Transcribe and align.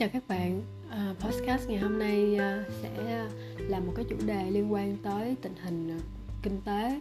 chào 0.00 0.08
các 0.08 0.28
bạn. 0.28 0.62
À, 0.90 1.14
podcast 1.20 1.68
ngày 1.68 1.78
hôm 1.78 1.98
nay 1.98 2.36
à, 2.36 2.64
sẽ 2.82 3.26
là 3.58 3.80
một 3.80 3.92
cái 3.96 4.04
chủ 4.08 4.16
đề 4.26 4.50
liên 4.50 4.72
quan 4.72 4.96
tới 5.02 5.36
tình 5.42 5.54
hình 5.62 5.90
à, 5.90 5.98
kinh 6.42 6.60
tế. 6.64 7.00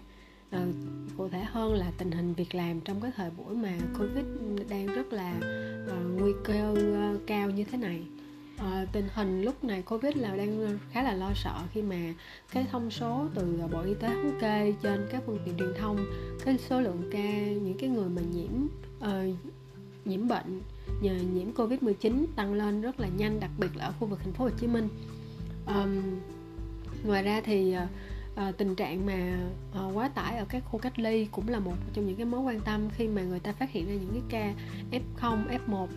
Cụ 1.18 1.30
thể 1.30 1.44
hơn 1.44 1.74
là 1.74 1.92
tình 1.98 2.12
hình 2.12 2.34
việc 2.34 2.56
làm 2.56 2.80
trong 2.80 3.02
cái 3.02 3.12
thời 3.16 3.30
buổi 3.30 3.56
mà 3.56 3.78
covid 4.00 4.26
đang 4.70 4.86
rất 4.86 5.14
là 5.14 5.40
nguy 6.18 6.32
cơ 6.44 6.76
cao 7.28 7.50
như 7.50 7.64
thế 7.64 7.78
này. 7.78 8.02
Tình 8.92 9.08
hình 9.14 9.42
lúc 9.42 9.64
này 9.64 9.82
covid 9.82 10.18
là 10.18 10.36
đang 10.36 10.80
khá 10.92 11.04
là 11.04 11.14
lo 11.14 11.32
sợ 11.36 11.62
khi 11.74 11.82
mà 11.82 12.14
cái 12.52 12.66
thông 12.72 12.92
số 12.92 13.28
từ 13.36 13.60
bộ 13.72 13.82
y 13.82 13.94
tế 13.94 14.08
thống 14.08 14.38
kê 14.42 14.74
trên 14.82 15.08
các 15.12 15.24
phương 15.26 15.40
tiện 15.46 15.58
truyền 15.58 15.74
thông 15.80 16.06
cái 16.46 16.58
số 16.58 16.82
lượng 16.82 17.10
ca 17.12 17.34
những 17.46 17.78
cái 17.80 17.90
người 17.90 18.10
mà 18.10 18.22
nhiễm 18.22 18.68
uh, 18.98 19.36
nhiễm 20.10 20.28
bệnh 20.28 20.62
nhờ 21.02 21.14
nhiễm 21.34 21.52
Covid-19 21.54 22.26
tăng 22.36 22.54
lên 22.54 22.82
rất 22.82 23.00
là 23.00 23.08
nhanh 23.08 23.40
đặc 23.40 23.52
biệt 23.58 23.76
là 23.76 23.86
ở 23.86 23.94
khu 24.00 24.08
vực 24.08 24.20
thành 24.24 24.34
phố 24.34 24.44
Hồ 24.44 24.50
Chí 24.50 24.68
Minh. 24.68 24.90
Um, 25.68 26.20
ngoài 27.04 27.24
ra 27.24 27.42
thì 27.46 27.76
uh, 27.78 28.58
tình 28.58 28.76
trạng 28.76 29.06
mà 29.06 29.50
uh, 29.72 29.98
quá 29.98 30.08
tải 30.08 30.38
ở 30.38 30.46
các 30.50 30.64
khu 30.66 30.80
cách 30.80 31.00
ly 31.00 31.28
cũng 31.32 31.48
là 31.48 31.60
một 31.60 31.76
trong 31.94 32.08
những 32.08 32.16
cái 32.16 32.26
mối 32.26 32.42
quan 32.42 32.60
tâm 32.60 32.90
khi 32.90 33.08
mà 33.08 33.22
người 33.22 33.40
ta 33.40 33.54
phát 33.54 33.72
hiện 33.72 33.88
ra 33.88 33.94
những 33.94 34.22
cái 34.30 34.54
ca 34.92 35.00
F0, 35.22 35.60
F1 35.68 35.84
uh, 35.84 35.90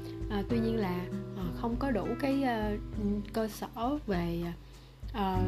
tuy 0.48 0.58
nhiên 0.58 0.76
là 0.76 1.06
uh, 1.34 1.56
không 1.60 1.76
có 1.78 1.90
đủ 1.90 2.06
cái 2.20 2.44
uh, 2.44 3.32
cơ 3.32 3.48
sở 3.48 3.98
về 4.06 4.42
uh, 5.10 5.42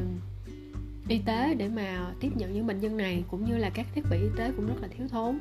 y 1.09 1.19
tế 1.19 1.55
để 1.55 1.69
mà 1.69 2.13
tiếp 2.21 2.31
nhận 2.37 2.53
những 2.53 2.67
bệnh 2.67 2.81
nhân 2.81 2.97
này 2.97 3.25
cũng 3.31 3.45
như 3.45 3.57
là 3.57 3.71
các 3.71 3.87
thiết 3.95 4.03
bị 4.11 4.17
y 4.17 4.29
tế 4.37 4.53
cũng 4.57 4.67
rất 4.67 4.83
là 4.83 4.89
thiếu 4.89 5.09
thốn. 5.09 5.39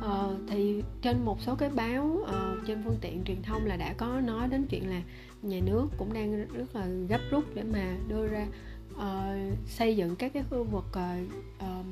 Ờ, 0.00 0.36
thì 0.48 0.82
trên 1.02 1.24
một 1.24 1.40
số 1.40 1.54
cái 1.54 1.70
báo 1.70 2.04
uh, 2.04 2.66
trên 2.66 2.82
phương 2.84 2.98
tiện 3.00 3.24
truyền 3.24 3.42
thông 3.42 3.66
là 3.66 3.76
đã 3.76 3.92
có 3.92 4.20
nói 4.20 4.48
đến 4.48 4.66
chuyện 4.70 4.90
là 4.90 5.02
nhà 5.42 5.60
nước 5.66 5.86
cũng 5.98 6.12
đang 6.12 6.46
rất 6.52 6.76
là 6.76 6.86
gấp 7.08 7.20
rút 7.30 7.44
để 7.54 7.62
mà 7.62 7.96
đưa 8.08 8.26
ra 8.26 8.46
uh, 8.94 9.58
xây 9.66 9.96
dựng 9.96 10.16
các 10.16 10.32
cái 10.32 10.42
khu 10.50 10.64
vực 10.64 10.84
uh, 10.90 11.32
uh, 11.58 11.86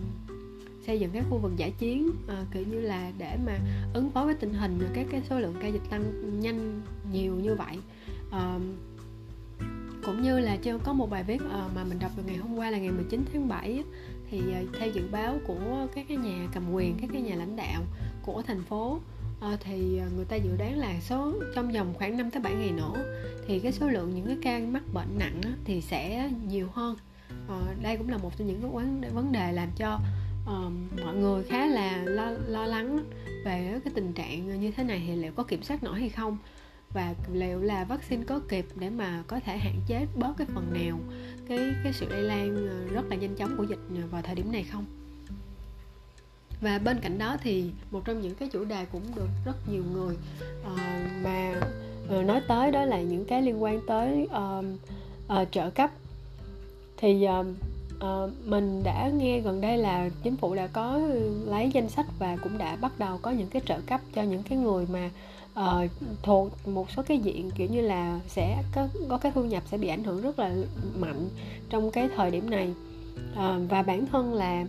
xây 0.87 1.01
dựng 1.01 1.11
các 1.11 1.25
khu 1.31 1.39
vực 1.39 1.53
giải 1.57 1.73
chiến 1.79 2.09
uh, 2.09 2.53
kiểu 2.53 2.65
như 2.71 2.81
là 2.81 3.13
để 3.19 3.37
mà 3.47 3.59
ứng 3.95 4.11
phó 4.11 4.25
với 4.25 4.35
tình 4.35 4.55
hình 4.55 4.79
các 4.95 5.07
cái 5.11 5.23
số 5.31 5.39
lượng 5.39 5.55
ca 5.63 5.69
dịch 5.69 5.83
tăng 5.91 6.41
nhanh 6.41 6.81
nhiều 7.13 7.35
như 7.35 7.55
vậy. 7.55 7.79
Uh, 8.29 8.63
cũng 10.09 10.23
như 10.23 10.39
là 10.39 10.57
chưa 10.57 10.79
có 10.79 10.93
một 10.93 11.11
bài 11.11 11.25
viết 11.25 11.41
ờ, 11.51 11.69
mà 11.75 11.85
mình 11.85 11.99
đọc 11.99 12.11
được 12.17 12.23
ngày 12.27 12.37
hôm 12.37 12.57
qua 12.57 12.71
là 12.71 12.79
ngày 12.79 12.91
19 12.91 13.25
tháng 13.33 13.49
7 13.49 13.83
thì 14.31 14.41
ờ, 14.55 14.79
theo 14.79 14.91
dự 14.91 15.03
báo 15.11 15.39
của 15.47 15.87
các 15.95 16.07
cái 16.09 16.17
nhà 16.17 16.49
cầm 16.53 16.73
quyền 16.73 16.97
các 17.01 17.11
cái 17.13 17.23
nhà 17.23 17.35
lãnh 17.35 17.57
đạo 17.57 17.83
của 18.23 18.43
thành 18.43 18.63
phố 18.63 18.99
ờ, 19.41 19.57
thì 19.61 20.01
người 20.17 20.25
ta 20.25 20.37
dự 20.37 20.51
đoán 20.59 20.79
là 20.79 21.01
số 21.01 21.33
trong 21.55 21.73
vòng 21.73 21.95
khoảng 21.99 22.17
5 22.17 22.31
tới 22.31 22.43
7 22.43 22.55
ngày 22.55 22.71
nữa 22.71 22.95
thì 23.47 23.61
cái 23.61 23.73
số 23.73 23.89
lượng 23.89 24.15
những 24.15 24.27
cái 24.27 24.37
ca 24.43 24.61
mắc 24.73 24.83
bệnh 24.95 25.19
nặng 25.19 25.41
thì 25.65 25.81
sẽ 25.81 26.31
nhiều 26.49 26.69
hơn. 26.73 26.97
Đây 27.83 27.97
cũng 27.97 28.09
là 28.09 28.17
một 28.17 28.39
trong 28.39 28.49
những 28.49 28.63
cái 28.63 29.11
vấn 29.15 29.33
đề 29.33 29.53
làm 29.53 29.69
cho 29.77 30.01
mọi 31.05 31.17
người 31.17 31.43
khá 31.43 31.67
là 31.67 32.03
lo, 32.05 32.31
lo 32.47 32.67
lắng 32.67 32.99
về 33.45 33.81
cái 33.85 33.93
tình 33.95 34.13
trạng 34.13 34.61
như 34.61 34.71
thế 34.71 34.85
này 34.85 35.03
thì 35.07 35.17
liệu 35.17 35.33
có 35.33 35.43
kiểm 35.43 35.63
soát 35.63 35.83
nổi 35.83 36.01
hay 36.01 36.09
không? 36.09 36.39
Và 36.93 37.15
liệu 37.33 37.61
là 37.61 37.85
vaccine 37.85 38.25
có 38.25 38.41
kịp 38.49 38.67
để 38.77 38.91
mà 38.91 39.23
có 39.27 39.41
thể 39.41 39.59
hạn 39.59 39.81
chế 39.87 40.07
bớt 40.15 40.33
cái 40.39 40.47
phần 40.55 40.73
nào 40.73 40.99
cái 41.49 41.59
cái 41.85 41.93
sự 41.93 42.09
lây 42.09 42.23
lan 42.23 42.69
ờ, 42.69 42.95
rất 42.95 43.05
là 43.11 43.17
nhanh 43.17 43.35
chóng 43.35 43.57
của 43.57 43.65
dịch 43.65 43.79
vào 44.11 44.23
thời 44.23 44.35
điểm 44.35 44.53
này 44.53 44.63
không? 44.73 44.85
Và 46.61 46.79
bên 46.79 47.01
cạnh 47.01 47.19
đó 47.19 47.37
thì 47.43 47.71
một 47.91 48.01
trong 48.05 48.21
những 48.21 48.35
cái 48.35 48.49
chủ 48.49 48.65
đề 48.65 48.87
cũng 48.93 49.03
được 49.17 49.29
rất 49.45 49.57
nhiều 49.73 49.83
người 49.93 50.17
uh, 50.73 50.81
mà 51.25 51.61
uh, 52.19 52.25
nói 52.25 52.41
tới 52.49 52.71
đó 52.71 52.85
là 52.85 53.01
những 53.01 53.25
cái 53.25 53.43
liên 53.43 53.63
quan 53.63 53.81
tới 53.87 54.29
uh, 54.31 54.65
uh, 55.43 55.49
trợ 55.53 55.71
cấp. 55.71 55.91
Thì 56.97 57.27
uh, 57.41 57.47
uh, 57.97 58.33
mình 58.45 58.83
đã 58.85 59.11
nghe 59.17 59.41
gần 59.41 59.61
đây 59.61 59.79
là 59.79 60.09
chính 60.23 60.37
phủ 60.37 60.55
đã 60.55 60.67
có 60.67 61.01
lấy 61.47 61.71
danh 61.75 61.89
sách 61.89 62.07
và 62.19 62.37
cũng 62.37 62.59
đã 62.59 62.77
bắt 62.77 62.99
đầu 62.99 63.19
có 63.23 63.31
những 63.31 63.49
cái 63.49 63.63
trợ 63.67 63.81
cấp 63.87 64.01
cho 64.15 64.23
những 64.23 64.43
cái 64.43 64.59
người 64.59 64.87
mà 64.93 65.11
uh, 65.59 65.91
thuộc 66.23 66.69
một 66.69 66.91
số 66.91 67.03
cái 67.03 67.19
diện 67.19 67.51
kiểu 67.51 67.69
như 67.71 67.81
là 67.81 68.21
sẽ 68.29 68.63
có 68.75 68.89
có 69.09 69.19
cái 69.19 69.33
thu 69.35 69.45
nhập 69.45 69.63
sẽ 69.71 69.79
bị 69.79 69.89
ảnh 69.89 70.05
hưởng 70.05 70.23
rất 70.23 70.39
là 70.39 70.55
mạnh 70.99 71.29
trong 71.71 71.91
cái 71.91 72.09
thời 72.17 72.31
điểm 72.31 72.51
này. 72.51 72.75
Uh, 73.33 73.71
và 73.71 73.83
bản 73.83 74.07
thân 74.07 74.35
là 74.35 74.67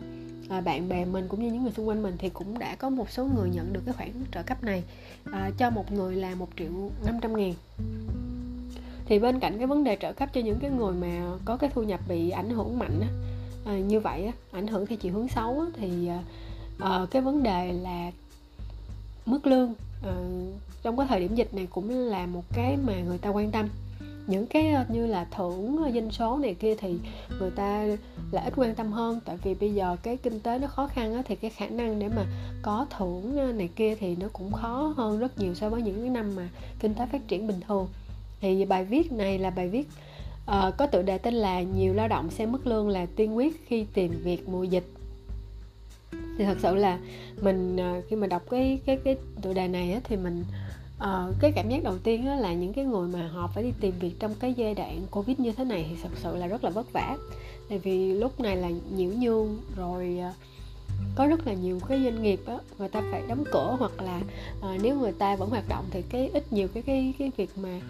uh, 0.58 0.64
bạn 0.64 0.90
bè 0.90 1.06
mình 1.06 1.28
cũng 1.28 1.44
như 1.44 1.52
những 1.52 1.64
người 1.64 1.72
xung 1.72 1.88
quanh 1.88 2.04
mình 2.04 2.16
thì 2.18 2.30
cũng 2.30 2.60
đã 2.60 2.76
có 2.76 2.90
một 2.90 3.12
số 3.12 3.26
người 3.26 3.50
nhận 3.50 3.74
được 3.74 3.82
cái 3.86 3.94
khoản 3.94 4.12
trợ 4.32 4.44
cấp 4.44 4.64
này 4.64 4.84
uh, 5.30 5.58
cho 5.58 5.70
một 5.70 5.92
người 5.92 6.16
là 6.16 6.36
một 6.36 6.50
triệu 6.58 6.72
năm 7.06 7.20
trăm 7.22 7.38
ngàn. 7.38 7.54
Thì 9.06 9.20
bên 9.20 9.40
cạnh 9.40 9.58
cái 9.58 9.68
vấn 9.68 9.84
đề 9.84 9.98
trợ 10.02 10.14
cấp 10.14 10.30
cho 10.34 10.42
những 10.42 10.60
cái 10.60 10.72
người 10.72 10.94
mà 10.94 11.38
có 11.46 11.58
cái 11.58 11.70
thu 11.74 11.84
nhập 11.84 12.00
bị 12.08 12.30
ảnh 12.30 12.50
hưởng 12.50 12.80
mạnh 12.80 13.00
á, 13.02 13.08
à, 13.66 13.78
như 13.78 14.00
vậy 14.00 14.26
á, 14.26 14.32
ảnh 14.52 14.68
hưởng 14.68 14.86
theo 14.86 14.98
chiều 14.98 15.14
hướng 15.14 15.28
xấu 15.28 15.60
á, 15.60 15.66
thì 15.74 16.08
à, 16.08 16.24
ờ, 16.80 17.08
cái 17.12 17.22
vấn 17.22 17.44
đề 17.44 17.74
là 17.74 18.12
mức 19.26 19.48
lương. 19.48 19.74
Ừ, 20.04 20.46
trong 20.84 20.98
cái 20.98 21.08
thời 21.10 21.20
điểm 21.20 21.36
dịch 21.36 21.54
này 21.54 21.68
cũng 21.70 21.90
là 21.90 22.26
một 22.26 22.44
cái 22.54 22.78
mà 22.78 22.94
người 23.00 23.18
ta 23.18 23.30
quan 23.30 23.52
tâm. 23.52 23.70
Những 24.28 24.46
cái 24.46 24.72
ờ, 24.72 24.86
như 24.90 25.08
là 25.08 25.28
thưởng 25.36 25.78
ờ, 25.84 25.92
doanh 25.92 26.12
số 26.12 26.38
này 26.38 26.54
kia 26.54 26.76
thì 26.76 26.96
người 27.40 27.52
ta 27.52 27.86
là 28.32 28.42
ít 28.42 28.54
quan 28.56 28.76
tâm 28.76 28.92
hơn. 28.92 29.20
Tại 29.26 29.38
vì 29.44 29.54
bây 29.54 29.74
giờ 29.74 29.98
cái 30.04 30.18
kinh 30.18 30.40
tế 30.40 30.60
nó 30.60 30.68
khó 30.68 30.88
khăn 30.88 31.14
á, 31.14 31.22
thì 31.26 31.36
cái 31.36 31.52
khả 31.52 31.68
năng 31.68 32.00
để 32.00 32.10
mà 32.10 32.26
có 32.62 32.86
thưởng 32.98 33.38
ờ, 33.38 33.52
này 33.52 33.70
kia 33.76 33.96
thì 33.96 34.16
nó 34.16 34.28
cũng 34.34 34.52
khó 34.52 34.94
hơn 34.98 35.20
rất 35.20 35.40
nhiều 35.40 35.56
so 35.56 35.70
với 35.70 35.82
những 35.82 36.02
cái 36.02 36.10
năm 36.10 36.36
mà 36.36 36.50
kinh 36.80 36.94
tế 36.94 37.06
phát 37.12 37.28
triển 37.28 37.48
bình 37.48 37.60
thường. 37.68 37.88
Thì 38.42 38.66
bài 38.66 38.86
viết 38.86 39.12
này 39.12 39.40
là 39.40 39.50
bài 39.50 39.68
viết 39.68 39.88
uh, 40.50 40.78
có 40.78 40.86
tựa 40.86 41.02
đề 41.02 41.18
tên 41.18 41.34
là 41.34 41.62
nhiều 41.62 41.94
lao 41.94 42.08
động 42.08 42.30
sẽ 42.30 42.46
mất 42.46 42.68
lương 42.68 42.90
là 42.90 43.06
tiên 43.16 43.38
quyết 43.38 43.68
khi 43.68 43.86
tìm 43.94 44.22
việc 44.24 44.50
mùa 44.50 44.64
dịch 44.64 44.86
thì 46.40 46.46
thật 46.46 46.58
sự 46.62 46.76
là 46.76 47.00
mình 47.42 47.78
ờ, 47.78 48.02
khi 48.10 48.16
mà 48.16 48.28
đọc 48.28 48.42
cái 48.50 48.80
cái 48.86 49.00
cái 49.04 49.18
tựa 49.42 49.54
đề 49.54 49.68
này 49.68 49.94
á, 49.94 50.00
thì 50.04 50.18
mình 50.18 50.46
uh, 50.98 51.36
cái 51.40 51.52
cảm 51.52 51.70
giác 51.70 51.84
đầu 51.84 51.98
tiên 51.98 52.28
á, 52.28 52.36
là 52.36 52.54
những 52.54 52.74
cái 52.74 52.86
người 52.86 53.08
mà 53.08 53.28
họ 53.28 53.50
phải 53.56 53.64
đi 53.64 53.72
tìm 53.80 53.94
việc 54.00 54.20
trong 54.20 54.36
cái 54.40 54.54
giai 54.54 54.74
đoạn 54.74 55.02
covid 55.12 55.40
như 55.40 55.52
thế 55.52 55.64
này 55.64 55.86
thì 55.90 55.96
thật 56.04 56.10
sự 56.16 56.36
là 56.36 56.48
rất 56.48 56.64
là 56.64 56.70
vất 56.70 56.94
vả. 56.94 57.18
Tại 57.70 57.80
vì 57.80 58.14
lúc 58.14 58.40
này 58.40 58.56
là 58.56 58.70
nhiễu 58.96 59.12
nhương 59.12 59.58
rồi 59.76 60.20
uh, 60.30 60.36
có 61.16 61.28
rất 61.28 61.48
là 61.48 61.54
nhiều 61.54 61.80
cái 61.88 62.02
doanh 62.04 62.24
nghiệp 62.24 62.40
á 62.46 62.58
người 62.78 62.90
ta 62.90 63.02
phải 63.12 63.22
đóng 63.28 63.44
cửa 63.52 63.76
hoặc 63.80 64.02
là 64.02 64.22
uh, 64.60 64.82
nếu 64.82 65.00
người 65.00 65.12
ta 65.12 65.36
vẫn 65.36 65.50
hoạt 65.50 65.70
động 65.70 65.86
thì 65.92 66.02
cái 66.02 66.30
ít 66.34 66.54
nhiều 66.54 66.68
cái 66.74 66.84
cái 66.84 67.14
cái 67.20 67.32
việc 67.38 67.50
mà 67.56 67.82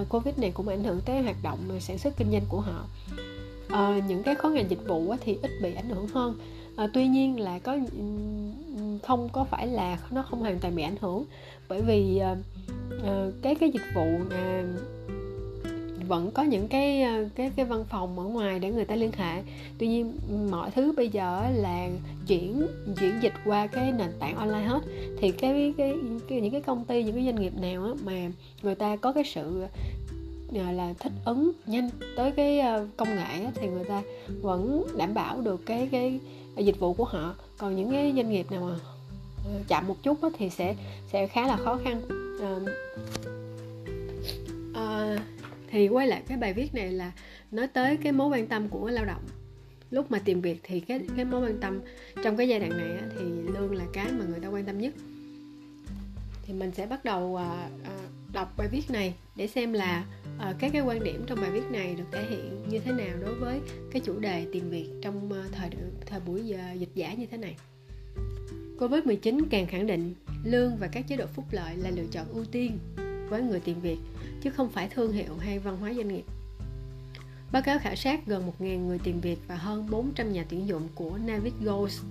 uh, 0.00 0.08
covid 0.08 0.38
này 0.38 0.50
cũng 0.50 0.68
ảnh 0.68 0.84
hưởng 0.84 1.00
tới 1.04 1.22
hoạt 1.22 1.36
động 1.42 1.58
sản 1.80 1.98
xuất 1.98 2.16
kinh 2.16 2.30
doanh 2.30 2.44
của 2.48 2.60
họ. 2.60 2.84
Uh, 3.66 4.04
những 4.08 4.22
cái 4.22 4.34
khó 4.34 4.48
ngành 4.48 4.70
dịch 4.70 4.88
vụ 4.88 5.10
á, 5.10 5.18
thì 5.24 5.38
ít 5.42 5.50
bị 5.62 5.74
ảnh 5.74 5.88
hưởng 5.88 6.08
hơn 6.08 6.38
à, 6.78 6.88
tuy 6.92 7.06
nhiên 7.06 7.40
là 7.40 7.58
có 7.58 7.78
không 9.02 9.28
có 9.32 9.44
phải 9.44 9.66
là 9.66 9.98
nó 10.10 10.22
không 10.22 10.40
hoàn 10.40 10.58
toàn 10.58 10.76
bị 10.76 10.82
ảnh 10.82 10.96
hưởng. 11.00 11.24
Bởi 11.68 11.82
vì 11.82 12.18
à, 12.18 12.36
cái 13.42 13.54
cái 13.54 13.70
dịch 13.70 13.86
vụ 13.94 14.06
à, 14.30 14.64
vẫn 16.08 16.30
có 16.30 16.42
những 16.42 16.68
cái 16.68 17.04
cái 17.34 17.52
cái 17.56 17.66
văn 17.66 17.84
phòng 17.88 18.18
ở 18.18 18.24
ngoài 18.24 18.58
để 18.58 18.72
người 18.72 18.84
ta 18.84 18.94
liên 18.94 19.10
hệ. 19.16 19.42
Tuy 19.78 19.88
nhiên 19.88 20.12
mọi 20.50 20.70
thứ 20.70 20.92
bây 20.96 21.08
giờ 21.08 21.42
là 21.54 21.88
chuyển 22.26 22.66
chuyển 23.00 23.12
dịch 23.20 23.34
qua 23.44 23.66
cái 23.66 23.92
nền 23.92 24.10
tảng 24.18 24.36
online 24.36 24.66
hết. 24.66 24.82
Thì 25.18 25.30
cái 25.30 25.74
cái, 25.78 25.94
cái 26.28 26.40
những 26.40 26.52
cái 26.52 26.60
công 26.60 26.84
ty 26.84 27.02
những 27.02 27.14
cái 27.14 27.24
doanh 27.24 27.40
nghiệp 27.40 27.52
nào 27.60 27.84
á, 27.84 27.90
mà 28.04 28.30
người 28.62 28.74
ta 28.74 28.96
có 28.96 29.12
cái 29.12 29.24
sự 29.24 29.64
là 30.52 30.94
thích 30.98 31.12
ứng 31.24 31.52
nhanh 31.66 31.90
tới 32.16 32.30
cái 32.30 32.60
công 32.96 33.08
nghệ 33.08 33.44
á, 33.44 33.52
thì 33.54 33.68
người 33.68 33.84
ta 33.84 34.02
vẫn 34.42 34.86
đảm 34.96 35.14
bảo 35.14 35.40
được 35.40 35.66
cái 35.66 35.88
cái 35.92 36.20
dịch 36.64 36.78
vụ 36.78 36.94
của 36.94 37.04
họ. 37.04 37.34
Còn 37.58 37.76
những 37.76 37.90
cái 37.90 38.12
doanh 38.16 38.30
nghiệp 38.30 38.50
nào 38.50 38.60
mà 38.60 38.78
ờ, 39.44 39.60
chậm 39.68 39.88
một 39.88 39.96
chút 40.02 40.18
thì 40.38 40.50
sẽ 40.50 40.76
sẽ 41.12 41.26
khá 41.26 41.46
là 41.46 41.56
khó 41.56 41.78
khăn. 41.84 42.02
À, 42.40 42.52
à, 44.74 45.18
thì 45.70 45.88
quay 45.88 46.06
lại 46.06 46.22
cái 46.28 46.38
bài 46.38 46.52
viết 46.52 46.74
này 46.74 46.92
là 46.92 47.12
nói 47.50 47.66
tới 47.66 47.96
cái 47.96 48.12
mối 48.12 48.28
quan 48.28 48.46
tâm 48.46 48.68
của 48.68 48.88
lao 48.88 49.04
động. 49.04 49.22
Lúc 49.90 50.10
mà 50.10 50.18
tìm 50.18 50.40
việc 50.40 50.60
thì 50.62 50.80
cái 50.80 51.00
cái 51.16 51.24
mối 51.24 51.40
quan 51.40 51.58
tâm 51.60 51.80
trong 52.24 52.36
cái 52.36 52.48
giai 52.48 52.60
đoạn 52.60 52.70
này 52.70 52.98
á, 52.98 53.06
thì 53.18 53.24
lương 53.24 53.74
là 53.74 53.84
cái 53.92 54.12
mà 54.12 54.24
người 54.24 54.40
ta 54.40 54.48
quan 54.48 54.64
tâm 54.64 54.78
nhất. 54.78 54.94
Thì 56.42 56.54
mình 56.54 56.72
sẽ 56.76 56.86
bắt 56.86 57.04
đầu 57.04 57.36
à, 57.36 57.68
à, 57.84 57.90
đọc 58.32 58.54
bài 58.56 58.68
viết 58.68 58.90
này 58.90 59.14
để 59.36 59.46
xem 59.46 59.72
là 59.72 60.04
uh, 60.36 60.56
các 60.58 60.72
cái 60.72 60.82
quan 60.82 61.04
điểm 61.04 61.24
trong 61.26 61.40
bài 61.40 61.50
viết 61.50 61.70
này 61.70 61.94
được 61.94 62.04
thể 62.12 62.26
hiện 62.30 62.68
như 62.68 62.78
thế 62.78 62.92
nào 62.92 63.16
đối 63.20 63.34
với 63.34 63.60
cái 63.90 64.02
chủ 64.04 64.18
đề 64.18 64.46
tìm 64.52 64.70
việc 64.70 64.88
trong 65.02 65.28
uh, 65.28 65.52
thời 65.52 65.70
thời 66.06 66.20
buổi 66.20 66.46
giờ 66.46 66.72
dịch 66.78 66.94
giả 66.94 67.14
như 67.14 67.26
thế 67.26 67.36
này. 67.36 67.56
Covid-19 68.78 69.40
càng 69.50 69.66
khẳng 69.66 69.86
định 69.86 70.14
lương 70.44 70.76
và 70.76 70.86
các 70.86 71.08
chế 71.08 71.16
độ 71.16 71.26
phúc 71.26 71.44
lợi 71.50 71.76
là 71.76 71.90
lựa 71.90 72.06
chọn 72.12 72.26
ưu 72.32 72.44
tiên 72.44 72.78
với 73.28 73.42
người 73.42 73.60
tìm 73.60 73.80
việc 73.80 73.98
chứ 74.42 74.50
không 74.50 74.70
phải 74.70 74.88
thương 74.88 75.12
hiệu 75.12 75.36
hay 75.38 75.58
văn 75.58 75.76
hóa 75.76 75.94
doanh 75.94 76.08
nghiệp. 76.08 76.24
Báo 77.52 77.62
cáo 77.62 77.78
khảo 77.78 77.96
sát 77.96 78.26
gần 78.26 78.52
1.000 78.60 78.86
người 78.86 78.98
tìm 78.98 79.20
việc 79.20 79.38
và 79.48 79.54
hơn 79.54 79.90
400 79.90 80.32
nhà 80.32 80.44
tuyển 80.48 80.68
dụng 80.68 80.88
của 80.94 81.18
Navid 81.26 81.52
Ghost 81.60 82.02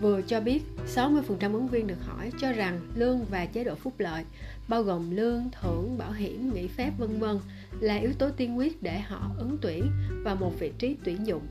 vừa 0.00 0.22
cho 0.22 0.40
biết 0.40 0.62
60% 0.94 1.52
ứng 1.52 1.68
viên 1.68 1.86
được 1.86 2.04
hỏi 2.04 2.30
cho 2.40 2.52
rằng 2.52 2.80
lương 2.94 3.24
và 3.24 3.46
chế 3.46 3.64
độ 3.64 3.74
phúc 3.74 3.94
lợi 3.98 4.24
bao 4.68 4.82
gồm 4.82 5.10
lương, 5.10 5.42
thưởng, 5.60 5.98
bảo 5.98 6.12
hiểm, 6.12 6.54
nghỉ 6.54 6.66
phép 6.66 6.92
vân 6.98 7.18
vân 7.18 7.38
là 7.80 7.96
yếu 7.96 8.12
tố 8.18 8.30
tiên 8.30 8.58
quyết 8.58 8.82
để 8.82 9.00
họ 9.00 9.30
ứng 9.38 9.58
tuyển 9.60 9.90
vào 10.24 10.36
một 10.36 10.52
vị 10.58 10.72
trí 10.78 10.96
tuyển 11.04 11.26
dụng 11.26 11.42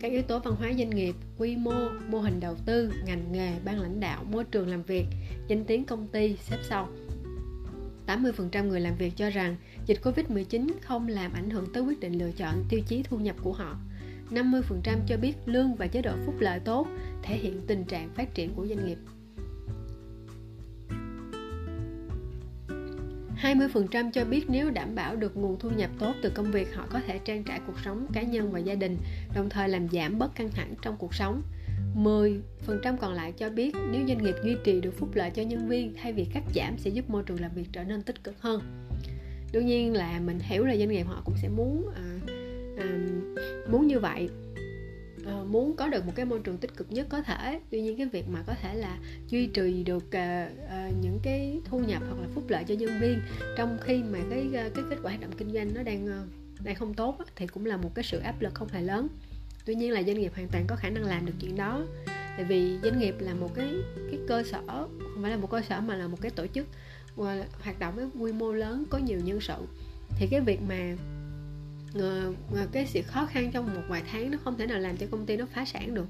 các 0.00 0.12
yếu 0.12 0.22
tố 0.22 0.38
văn 0.38 0.54
hóa 0.58 0.72
doanh 0.78 0.90
nghiệp 0.90 1.14
quy 1.38 1.56
mô 1.56 1.72
mô 2.08 2.18
hình 2.18 2.40
đầu 2.40 2.54
tư 2.66 2.92
ngành 3.04 3.32
nghề 3.32 3.52
ban 3.64 3.80
lãnh 3.80 4.00
đạo 4.00 4.24
môi 4.24 4.44
trường 4.44 4.68
làm 4.68 4.82
việc 4.82 5.06
danh 5.48 5.64
tiếng 5.64 5.84
công 5.84 6.08
ty 6.08 6.36
xếp 6.36 6.58
sau 6.62 6.88
80% 8.06 8.66
người 8.66 8.80
làm 8.80 8.96
việc 8.96 9.12
cho 9.16 9.30
rằng 9.30 9.56
dịch 9.86 9.98
Covid-19 10.02 10.68
không 10.80 11.08
làm 11.08 11.32
ảnh 11.32 11.50
hưởng 11.50 11.72
tới 11.72 11.82
quyết 11.82 12.00
định 12.00 12.18
lựa 12.18 12.30
chọn 12.32 12.64
tiêu 12.68 12.80
chí 12.88 13.02
thu 13.02 13.18
nhập 13.18 13.36
của 13.42 13.52
họ. 13.52 13.76
50% 14.30 14.98
cho 15.06 15.16
biết 15.16 15.34
lương 15.46 15.74
và 15.74 15.86
chế 15.86 16.02
độ 16.02 16.12
phúc 16.26 16.34
lợi 16.38 16.60
tốt 16.60 16.88
thể 17.22 17.36
hiện 17.36 17.60
tình 17.66 17.84
trạng 17.84 18.10
phát 18.14 18.34
triển 18.34 18.54
của 18.54 18.66
doanh 18.66 18.86
nghiệp. 18.86 18.98
20% 23.42 24.10
cho 24.10 24.24
biết 24.24 24.44
nếu 24.48 24.70
đảm 24.70 24.94
bảo 24.94 25.16
được 25.16 25.36
nguồn 25.36 25.58
thu 25.58 25.70
nhập 25.70 25.90
tốt 25.98 26.14
từ 26.22 26.30
công 26.30 26.50
việc 26.50 26.74
họ 26.74 26.86
có 26.90 27.00
thể 27.06 27.18
trang 27.18 27.44
trải 27.44 27.60
cuộc 27.66 27.80
sống 27.84 28.06
cá 28.12 28.22
nhân 28.22 28.52
và 28.52 28.58
gia 28.58 28.74
đình, 28.74 28.96
đồng 29.34 29.48
thời 29.48 29.68
làm 29.68 29.88
giảm 29.88 30.18
bớt 30.18 30.34
căng 30.34 30.50
thẳng 30.50 30.74
trong 30.82 30.96
cuộc 30.98 31.14
sống. 31.14 31.42
10% 31.96 32.40
còn 33.00 33.12
lại 33.12 33.32
cho 33.32 33.50
biết 33.50 33.74
nếu 33.90 34.06
doanh 34.08 34.22
nghiệp 34.22 34.34
duy 34.44 34.56
trì 34.64 34.80
được 34.80 34.98
phúc 34.98 35.08
lợi 35.14 35.30
cho 35.30 35.42
nhân 35.42 35.68
viên 35.68 35.94
thay 36.02 36.12
vì 36.12 36.24
cắt 36.24 36.42
giảm 36.54 36.78
sẽ 36.78 36.90
giúp 36.90 37.10
môi 37.10 37.22
trường 37.22 37.40
làm 37.40 37.50
việc 37.54 37.66
trở 37.72 37.84
nên 37.84 38.02
tích 38.02 38.24
cực 38.24 38.40
hơn. 38.40 38.60
Đương 39.52 39.66
nhiên 39.66 39.92
là 39.92 40.20
mình 40.20 40.38
hiểu 40.38 40.64
là 40.64 40.76
doanh 40.76 40.88
nghiệp 40.88 41.02
họ 41.02 41.22
cũng 41.24 41.34
sẽ 41.42 41.48
muốn 41.48 41.90
à, 41.94 42.18
à, 42.78 42.98
muốn 43.70 43.86
như 43.86 43.98
vậy 43.98 44.28
ờ, 45.24 45.44
muốn 45.44 45.76
có 45.76 45.88
được 45.88 46.06
một 46.06 46.12
cái 46.14 46.24
môi 46.24 46.40
trường 46.44 46.58
tích 46.58 46.76
cực 46.76 46.92
nhất 46.92 47.06
có 47.10 47.22
thể. 47.22 47.60
Tuy 47.70 47.80
nhiên 47.80 47.96
cái 47.96 48.06
việc 48.06 48.24
mà 48.28 48.42
có 48.46 48.54
thể 48.62 48.74
là 48.74 48.98
duy 49.28 49.46
trì 49.46 49.84
được 49.84 50.12
ờ, 50.12 50.46
ờ, 50.68 50.90
những 51.02 51.18
cái 51.22 51.60
thu 51.64 51.78
nhập 51.78 52.02
hoặc 52.08 52.20
là 52.22 52.28
phúc 52.34 52.44
lợi 52.48 52.64
cho 52.68 52.74
nhân 52.74 53.00
viên 53.00 53.20
trong 53.56 53.78
khi 53.80 54.02
mà 54.02 54.18
cái 54.30 54.48
cái 54.52 54.70
kết 54.90 54.96
quả 55.02 55.10
hoạt 55.10 55.20
động 55.20 55.32
kinh 55.38 55.52
doanh 55.52 55.74
nó 55.74 55.82
đang 55.82 56.28
đang 56.64 56.74
không 56.74 56.94
tốt 56.94 57.18
thì 57.36 57.46
cũng 57.46 57.66
là 57.66 57.76
một 57.76 57.94
cái 57.94 58.04
sự 58.04 58.18
áp 58.18 58.40
lực 58.40 58.54
không 58.54 58.68
hề 58.68 58.82
lớn. 58.82 59.08
Tuy 59.64 59.74
nhiên 59.74 59.92
là 59.92 60.02
doanh 60.02 60.20
nghiệp 60.20 60.32
hoàn 60.34 60.48
toàn 60.48 60.64
có 60.68 60.76
khả 60.76 60.90
năng 60.90 61.04
làm 61.04 61.26
được 61.26 61.32
chuyện 61.40 61.56
đó. 61.56 61.86
Tại 62.06 62.44
vì 62.44 62.78
doanh 62.82 62.98
nghiệp 62.98 63.14
là 63.18 63.34
một 63.34 63.54
cái 63.54 63.68
cái 64.10 64.20
cơ 64.28 64.42
sở 64.42 64.62
không 64.68 65.22
phải 65.22 65.30
là 65.30 65.36
một 65.36 65.50
cơ 65.50 65.60
sở 65.68 65.80
mà 65.80 65.96
là 65.96 66.08
một 66.08 66.20
cái 66.20 66.30
tổ 66.30 66.46
chức 66.46 66.66
hoạt 67.60 67.78
động 67.78 67.96
với 67.96 68.06
quy 68.18 68.32
mô 68.32 68.52
lớn 68.52 68.84
có 68.90 68.98
nhiều 68.98 69.18
nhân 69.24 69.40
sự. 69.40 69.56
Thì 70.18 70.26
cái 70.30 70.40
việc 70.40 70.60
mà 70.68 70.96
Ờ, 71.94 72.32
cái 72.72 72.86
sự 72.86 73.02
khó 73.02 73.26
khăn 73.26 73.50
trong 73.52 73.74
một 73.74 73.82
vài 73.88 74.02
tháng 74.10 74.30
nó 74.30 74.38
không 74.44 74.58
thể 74.58 74.66
nào 74.66 74.78
làm 74.78 74.96
cho 74.96 75.06
công 75.10 75.26
ty 75.26 75.36
nó 75.36 75.46
phá 75.46 75.64
sản 75.64 75.94
được 75.94 76.06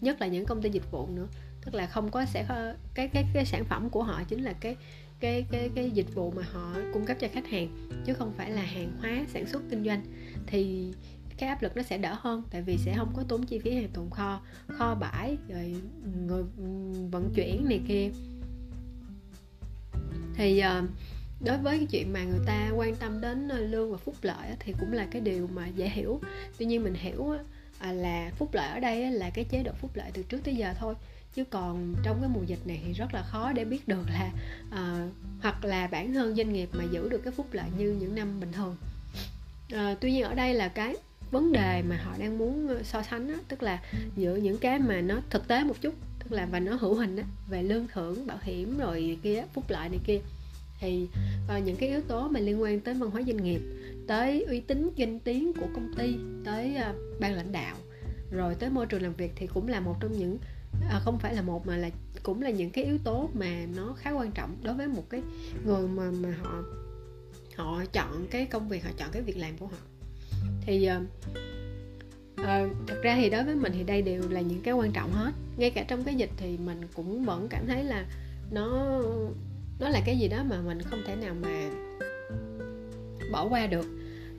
nhất 0.00 0.20
là 0.20 0.26
những 0.26 0.46
công 0.46 0.62
ty 0.62 0.70
dịch 0.70 0.90
vụ 0.90 1.06
nữa. 1.06 1.26
Tức 1.64 1.74
là 1.74 1.86
không 1.86 2.10
có 2.10 2.24
sẽ 2.24 2.46
cái 2.94 3.08
cái 3.08 3.24
cái 3.34 3.44
sản 3.44 3.64
phẩm 3.64 3.90
của 3.90 4.02
họ 4.02 4.22
chính 4.28 4.42
là 4.42 4.52
cái 4.52 4.76
cái 5.20 5.46
cái 5.50 5.70
cái 5.74 5.90
dịch 5.90 6.14
vụ 6.14 6.30
mà 6.30 6.42
họ 6.52 6.74
cung 6.92 7.06
cấp 7.06 7.16
cho 7.20 7.28
khách 7.32 7.46
hàng 7.46 7.88
chứ 8.06 8.14
không 8.14 8.32
phải 8.36 8.50
là 8.50 8.62
hàng 8.62 8.92
hóa 9.00 9.24
sản 9.28 9.46
xuất 9.46 9.62
kinh 9.70 9.84
doanh. 9.84 10.02
Thì 10.46 10.92
cái 11.38 11.48
áp 11.48 11.62
lực 11.62 11.76
nó 11.76 11.82
sẽ 11.82 11.98
đỡ 11.98 12.16
hơn 12.20 12.42
tại 12.50 12.62
vì 12.62 12.78
sẽ 12.78 12.94
không 12.96 13.12
có 13.16 13.22
tốn 13.28 13.46
chi 13.46 13.58
phí 13.58 13.74
hàng 13.74 13.88
tồn 13.92 14.10
kho 14.10 14.40
kho 14.68 14.94
bãi 14.94 15.36
rồi 15.48 15.74
người 16.26 16.42
vận 17.10 17.32
chuyển 17.34 17.68
này 17.68 17.80
kia. 17.88 18.10
Thì 20.34 20.62
uh, 20.78 20.90
đối 21.44 21.58
với 21.58 21.78
cái 21.78 21.86
chuyện 21.86 22.12
mà 22.12 22.24
người 22.24 22.40
ta 22.46 22.70
quan 22.76 22.96
tâm 22.96 23.20
đến 23.20 23.48
ờ, 23.48 23.60
lương 23.60 23.92
và 23.92 23.98
phúc 23.98 24.14
lợi 24.22 24.48
thì 24.58 24.74
cũng 24.80 24.92
là 24.92 25.06
cái 25.10 25.22
điều 25.22 25.48
mà 25.54 25.66
dễ 25.66 25.88
hiểu. 25.88 26.20
Tuy 26.58 26.66
nhiên 26.66 26.84
mình 26.84 26.94
hiểu 26.94 27.34
à, 27.78 27.92
là 27.92 28.30
phúc 28.38 28.48
lợi 28.52 28.70
ở 28.70 28.80
đây 28.80 29.10
là 29.10 29.30
cái 29.30 29.44
chế 29.44 29.62
độ 29.62 29.72
phúc 29.80 29.90
lợi 29.94 30.10
từ 30.14 30.22
trước 30.22 30.38
tới 30.44 30.56
giờ 30.56 30.74
thôi. 30.78 30.94
Chứ 31.34 31.44
còn 31.44 31.94
trong 32.02 32.18
cái 32.20 32.30
mùa 32.34 32.42
dịch 32.46 32.66
này 32.66 32.80
thì 32.86 32.92
rất 32.92 33.14
là 33.14 33.22
khó 33.22 33.52
để 33.52 33.64
biết 33.64 33.88
được 33.88 34.04
là 34.10 34.30
uh, 34.68 35.12
hoặc 35.42 35.64
là 35.64 35.86
bản 35.86 36.14
thân 36.14 36.36
doanh 36.36 36.52
nghiệp 36.52 36.68
mà 36.72 36.84
giữ 36.92 37.08
được 37.08 37.20
cái 37.24 37.32
phúc 37.32 37.46
lợi 37.52 37.66
như 37.78 37.96
những 38.00 38.14
năm 38.14 38.40
bình 38.40 38.52
thường. 38.52 38.76
Uh, 39.74 40.00
tuy 40.00 40.12
nhiên 40.12 40.24
ở 40.24 40.34
đây 40.34 40.54
là 40.54 40.68
cái 40.68 40.96
vấn 41.30 41.52
đề 41.52 41.82
mà 41.88 41.96
họ 41.96 42.14
đang 42.18 42.38
muốn 42.38 42.84
so 42.84 43.02
sánh 43.02 43.28
đó, 43.28 43.34
tức 43.48 43.62
là 43.62 43.82
giữa 44.16 44.36
những 44.36 44.58
cái 44.58 44.78
mà 44.78 45.00
nó 45.00 45.20
thực 45.30 45.48
tế 45.48 45.64
một 45.64 45.80
chút 45.80 45.94
tức 46.18 46.32
là 46.32 46.46
và 46.46 46.60
nó 46.60 46.74
hữu 46.74 46.94
hình 46.94 47.16
đó, 47.16 47.22
về 47.48 47.62
lương 47.62 47.86
thưởng 47.92 48.26
bảo 48.26 48.38
hiểm 48.42 48.78
rồi 48.78 49.18
kia 49.22 49.44
phúc 49.54 49.64
lợi 49.68 49.88
này 49.88 49.98
kia 50.04 50.20
thì 50.82 51.08
uh, 51.56 51.64
những 51.64 51.76
cái 51.76 51.88
yếu 51.88 52.00
tố 52.00 52.28
mà 52.28 52.40
liên 52.40 52.62
quan 52.62 52.80
tới 52.80 52.94
văn 52.94 53.10
hóa 53.10 53.22
doanh 53.26 53.44
nghiệp 53.44 53.60
tới 54.06 54.44
uy 54.44 54.60
tín 54.60 54.90
danh 54.96 55.18
tiếng 55.18 55.52
của 55.52 55.66
công 55.74 55.94
ty 55.98 56.14
tới 56.44 56.76
uh, 56.90 57.20
ban 57.20 57.34
lãnh 57.34 57.52
đạo 57.52 57.76
rồi 58.30 58.54
tới 58.54 58.70
môi 58.70 58.86
trường 58.86 59.02
làm 59.02 59.14
việc 59.14 59.32
thì 59.36 59.46
cũng 59.46 59.68
là 59.68 59.80
một 59.80 59.96
trong 60.00 60.12
những 60.18 60.38
à, 60.88 61.00
không 61.04 61.18
phải 61.18 61.34
là 61.34 61.42
một 61.42 61.66
mà 61.66 61.76
là 61.76 61.90
cũng 62.22 62.42
là 62.42 62.50
những 62.50 62.70
cái 62.70 62.84
yếu 62.84 62.98
tố 63.04 63.30
mà 63.34 63.66
nó 63.76 63.94
khá 63.98 64.10
quan 64.10 64.32
trọng 64.32 64.56
đối 64.62 64.74
với 64.74 64.88
một 64.88 65.10
cái 65.10 65.22
người 65.64 65.88
mà 65.88 66.10
mà 66.10 66.34
họ 66.42 66.62
họ 67.56 67.84
chọn 67.92 68.26
cái 68.30 68.46
công 68.46 68.68
việc 68.68 68.84
họ 68.84 68.90
chọn 68.96 69.08
cái 69.12 69.22
việc 69.22 69.36
làm 69.36 69.56
của 69.56 69.66
họ. 69.66 69.76
Thì 70.60 70.88
uh, 70.90 71.02
uh, 72.40 72.76
thật 72.86 73.00
ra 73.02 73.16
thì 73.16 73.30
đối 73.30 73.44
với 73.44 73.54
mình 73.54 73.72
thì 73.74 73.84
đây 73.84 74.02
đều 74.02 74.22
là 74.30 74.40
những 74.40 74.60
cái 74.62 74.74
quan 74.74 74.92
trọng 74.92 75.12
hết. 75.12 75.32
Ngay 75.56 75.70
cả 75.70 75.84
trong 75.88 76.04
cái 76.04 76.14
dịch 76.14 76.30
thì 76.36 76.58
mình 76.58 76.80
cũng 76.94 77.24
vẫn 77.24 77.48
cảm 77.48 77.66
thấy 77.66 77.84
là 77.84 78.06
nó 78.50 79.00
nó 79.78 79.88
là 79.88 80.00
cái 80.06 80.18
gì 80.18 80.28
đó 80.28 80.42
mà 80.42 80.60
mình 80.60 80.82
không 80.82 81.02
thể 81.06 81.16
nào 81.16 81.34
mà 81.42 81.70
bỏ 83.32 83.48
qua 83.48 83.66
được. 83.66 83.86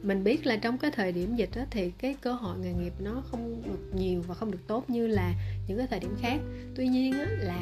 Mình 0.04 0.24
biết 0.24 0.46
là 0.46 0.56
trong 0.56 0.78
cái 0.78 0.92
thời 0.92 1.12
điểm 1.12 1.36
dịch 1.36 1.50
đó, 1.56 1.62
thì 1.72 1.92
cái 1.92 2.16
cơ 2.22 2.34
hội 2.34 2.58
nghề 2.60 2.74
nghiệp 2.74 2.94
nó 3.00 3.24
không 3.32 3.62
được 3.66 3.96
nhiều 3.96 4.22
và 4.28 4.36
không 4.36 4.52
được 4.52 4.68
tốt 4.68 4.90
như 4.90 5.08
là 5.08 5.34
những 5.68 5.78
cái 5.78 5.88
thời 5.88 6.00
điểm 6.00 6.16
khác. 6.22 6.40
Tuy 6.76 6.88
nhiên 6.88 7.14
á, 7.14 7.26
là 7.40 7.60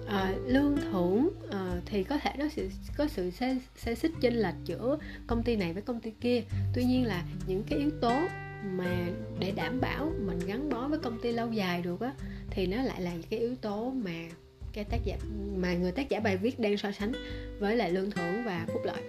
uh, 0.00 0.48
lương 0.48 0.76
thưởng 0.92 1.30
uh, 1.46 1.82
thì 1.86 2.04
có 2.04 2.18
thể 2.18 2.30
nó 2.38 2.48
sẽ 2.48 2.62
có 2.96 3.08
sự 3.08 3.30
xe, 3.30 3.58
xe 3.76 3.94
xích 3.94 4.12
chênh 4.20 4.34
lệch 4.34 4.54
giữa 4.64 4.98
công 5.26 5.42
ty 5.42 5.56
này 5.56 5.72
với 5.72 5.82
công 5.82 6.00
ty 6.00 6.10
kia. 6.20 6.42
Tuy 6.74 6.84
nhiên 6.84 7.06
là 7.06 7.24
những 7.46 7.62
cái 7.62 7.78
yếu 7.78 7.90
tố 8.00 8.20
mà 8.64 9.06
để 9.38 9.50
đảm 9.50 9.80
bảo 9.80 10.12
mình 10.26 10.38
gắn 10.46 10.70
bó 10.70 10.88
với 10.88 10.98
công 10.98 11.20
ty 11.22 11.32
lâu 11.32 11.52
dài 11.52 11.82
được 11.82 12.00
á 12.00 12.12
thì 12.50 12.66
nó 12.66 12.82
lại 12.82 13.00
là 13.00 13.12
cái 13.30 13.40
yếu 13.40 13.54
tố 13.56 13.90
mà 13.90 14.28
cái 14.72 14.84
tác 14.84 15.04
giả 15.04 15.16
mà 15.56 15.74
người 15.74 15.92
tác 15.92 16.08
giả 16.08 16.20
bài 16.20 16.36
viết 16.36 16.60
đang 16.60 16.76
so 16.76 16.92
sánh 16.92 17.12
với 17.58 17.76
lại 17.76 17.92
lương 17.92 18.10
thưởng 18.10 18.42
và 18.44 18.66
phúc 18.72 18.82
lợi. 18.84 19.02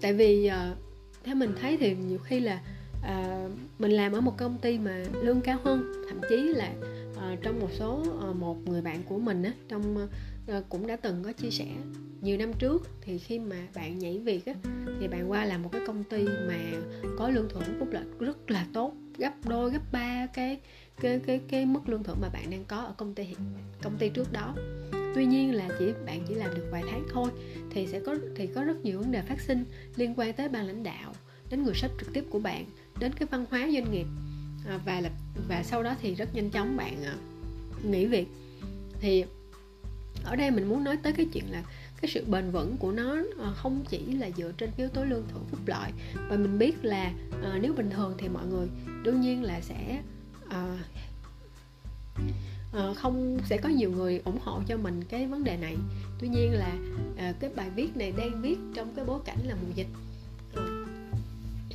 Tại 0.00 0.12
vì 0.12 0.50
uh, 0.50 0.78
theo 1.24 1.34
mình 1.34 1.52
thấy 1.60 1.76
thì 1.76 1.96
nhiều 1.96 2.18
khi 2.18 2.40
là 2.40 2.60
uh, 2.98 3.52
mình 3.78 3.90
làm 3.90 4.12
ở 4.12 4.20
một 4.20 4.36
công 4.36 4.58
ty 4.58 4.78
mà 4.78 5.04
lương 5.22 5.40
cao 5.40 5.58
hơn 5.64 5.92
thậm 6.08 6.20
chí 6.28 6.36
là 6.36 6.72
Ờ, 7.24 7.36
trong 7.42 7.60
một 7.60 7.68
số 7.78 8.02
ờ, 8.20 8.32
một 8.32 8.68
người 8.68 8.82
bạn 8.82 9.02
của 9.02 9.18
mình 9.18 9.42
á, 9.42 9.52
trong 9.68 10.08
ờ, 10.46 10.62
cũng 10.68 10.86
đã 10.86 10.96
từng 10.96 11.22
có 11.24 11.32
chia 11.32 11.50
sẻ, 11.50 11.66
nhiều 12.20 12.38
năm 12.38 12.52
trước 12.58 12.88
thì 13.00 13.18
khi 13.18 13.38
mà 13.38 13.56
bạn 13.74 13.98
nhảy 13.98 14.18
việc 14.18 14.46
á, 14.46 14.54
thì 15.00 15.08
bạn 15.08 15.30
qua 15.30 15.44
làm 15.44 15.62
một 15.62 15.68
cái 15.72 15.82
công 15.86 16.04
ty 16.04 16.24
mà 16.24 16.72
có 17.18 17.28
lương 17.28 17.48
thưởng 17.48 17.62
phúc 17.78 17.88
lợi 17.92 18.04
rất 18.20 18.50
là 18.50 18.66
tốt, 18.72 18.94
gấp 19.18 19.32
đôi, 19.48 19.70
gấp 19.70 19.92
ba 19.92 20.26
cái 20.26 20.60
cái 21.00 21.20
cái 21.26 21.40
cái 21.48 21.66
mức 21.66 21.88
lương 21.88 22.02
thưởng 22.02 22.18
mà 22.20 22.28
bạn 22.28 22.50
đang 22.50 22.64
có 22.64 22.76
ở 22.76 22.94
công 22.96 23.14
ty 23.14 23.26
công 23.82 23.96
ty 23.98 24.08
trước 24.08 24.32
đó. 24.32 24.54
Tuy 25.14 25.26
nhiên 25.26 25.54
là 25.54 25.68
chỉ, 25.78 25.92
bạn 26.06 26.20
chỉ 26.28 26.34
làm 26.34 26.54
được 26.54 26.68
vài 26.72 26.82
tháng 26.90 27.06
thôi, 27.12 27.30
thì 27.70 27.86
sẽ 27.86 28.00
có, 28.00 28.16
thì 28.36 28.46
có 28.46 28.64
rất 28.64 28.84
nhiều 28.84 29.00
vấn 29.00 29.12
đề 29.12 29.22
phát 29.22 29.40
sinh 29.40 29.64
liên 29.96 30.14
quan 30.16 30.32
tới 30.32 30.48
ban 30.48 30.66
lãnh 30.66 30.82
đạo, 30.82 31.12
đến 31.50 31.62
người 31.62 31.74
sếp 31.74 31.90
trực 32.00 32.12
tiếp 32.12 32.24
của 32.30 32.38
bạn, 32.38 32.64
đến 33.00 33.12
cái 33.12 33.28
văn 33.30 33.44
hóa 33.50 33.68
doanh 33.72 33.92
nghiệp 33.92 34.06
và 34.84 35.00
lập 35.00 35.12
và 35.48 35.62
sau 35.62 35.82
đó 35.82 35.94
thì 36.02 36.14
rất 36.14 36.34
nhanh 36.34 36.50
chóng 36.50 36.76
bạn 36.76 37.04
à, 37.04 37.14
nghỉ 37.84 38.06
việc. 38.06 38.28
Thì 39.00 39.24
ở 40.24 40.36
đây 40.36 40.50
mình 40.50 40.68
muốn 40.68 40.84
nói 40.84 40.96
tới 41.02 41.12
cái 41.12 41.26
chuyện 41.32 41.44
là 41.50 41.62
cái 42.00 42.10
sự 42.10 42.24
bền 42.24 42.50
vững 42.50 42.76
của 42.76 42.92
nó 42.92 43.16
à, 43.38 43.52
không 43.56 43.84
chỉ 43.88 43.98
là 43.98 44.30
dựa 44.36 44.52
trên 44.52 44.70
yếu 44.76 44.88
tố 44.88 45.04
lương 45.04 45.24
thưởng 45.28 45.44
phúc 45.50 45.60
lợi. 45.66 45.90
Và 46.28 46.36
mình 46.36 46.58
biết 46.58 46.84
là 46.84 47.12
à, 47.42 47.58
nếu 47.60 47.72
bình 47.72 47.90
thường 47.90 48.14
thì 48.18 48.28
mọi 48.28 48.46
người 48.46 48.68
đương 49.02 49.20
nhiên 49.20 49.42
là 49.42 49.60
sẽ 49.60 50.02
à, 50.48 50.78
à, 52.72 52.94
không 52.94 53.38
sẽ 53.44 53.56
có 53.56 53.68
nhiều 53.68 53.90
người 53.90 54.20
ủng 54.24 54.38
hộ 54.42 54.60
cho 54.66 54.76
mình 54.76 55.04
cái 55.08 55.26
vấn 55.26 55.44
đề 55.44 55.56
này. 55.56 55.76
Tuy 56.18 56.28
nhiên 56.28 56.52
là 56.52 56.76
à, 57.16 57.34
cái 57.40 57.50
bài 57.56 57.70
viết 57.70 57.96
này 57.96 58.12
đang 58.12 58.42
viết 58.42 58.58
trong 58.74 58.94
cái 58.96 59.04
bối 59.04 59.20
cảnh 59.24 59.38
là 59.44 59.54
mùa 59.54 59.72
dịch 59.74 59.88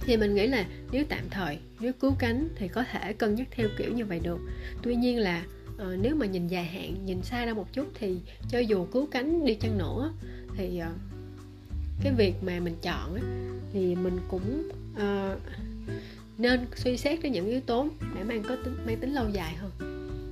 thì 0.10 0.18
mình 0.18 0.36
nghĩ 0.36 0.48
là 0.48 0.66
nếu 0.92 1.04
tạm 1.10 1.30
thời 1.30 1.58
nếu 1.80 1.94
cứu 1.94 2.16
cánh 2.20 2.48
thì 2.56 2.68
có 2.68 2.84
thể 2.92 3.14
cân 3.14 3.36
nhắc 3.36 3.48
theo 3.52 3.68
kiểu 3.78 3.94
như 3.94 4.06
vậy 4.06 4.20
được. 4.24 4.40
Tuy 4.82 4.96
nhiên 4.96 5.20
là 5.20 5.44
à, 5.78 5.86
nếu 6.02 6.16
mà 6.16 6.26
nhìn 6.26 6.48
dài 6.48 6.66
hạn 6.66 7.06
nhìn 7.06 7.22
xa 7.24 7.46
ra 7.46 7.54
một 7.54 7.74
chút 7.74 7.88
thì 8.00 8.18
cho 8.50 8.60
dù 8.60 8.86
cứu 8.86 9.08
cánh 9.12 9.46
đi 9.46 9.56
chăng 9.56 9.78
nữa 9.78 10.14
thì 10.58 10.82
uh, 10.82 10.96
cái 12.04 12.14
việc 12.18 12.34
mà 12.42 12.60
mình 12.60 12.76
chọn 12.82 13.14
ấy, 13.14 13.24
thì 13.74 13.96
mình 13.96 14.20
cũng 14.28 14.70
uh, 14.94 15.40
nên 16.38 16.60
suy 16.76 16.98
xét 16.98 17.20
đến 17.24 17.32
những 17.32 17.48
yếu 17.48 17.62
tố 17.62 17.88
để 18.16 18.24
mang 18.24 18.44
có 18.44 18.56
tính 18.64 18.78
mang 18.86 18.98
tính 18.98 19.14
lâu 19.14 19.26
dài 19.34 19.56
hơn 19.56 19.89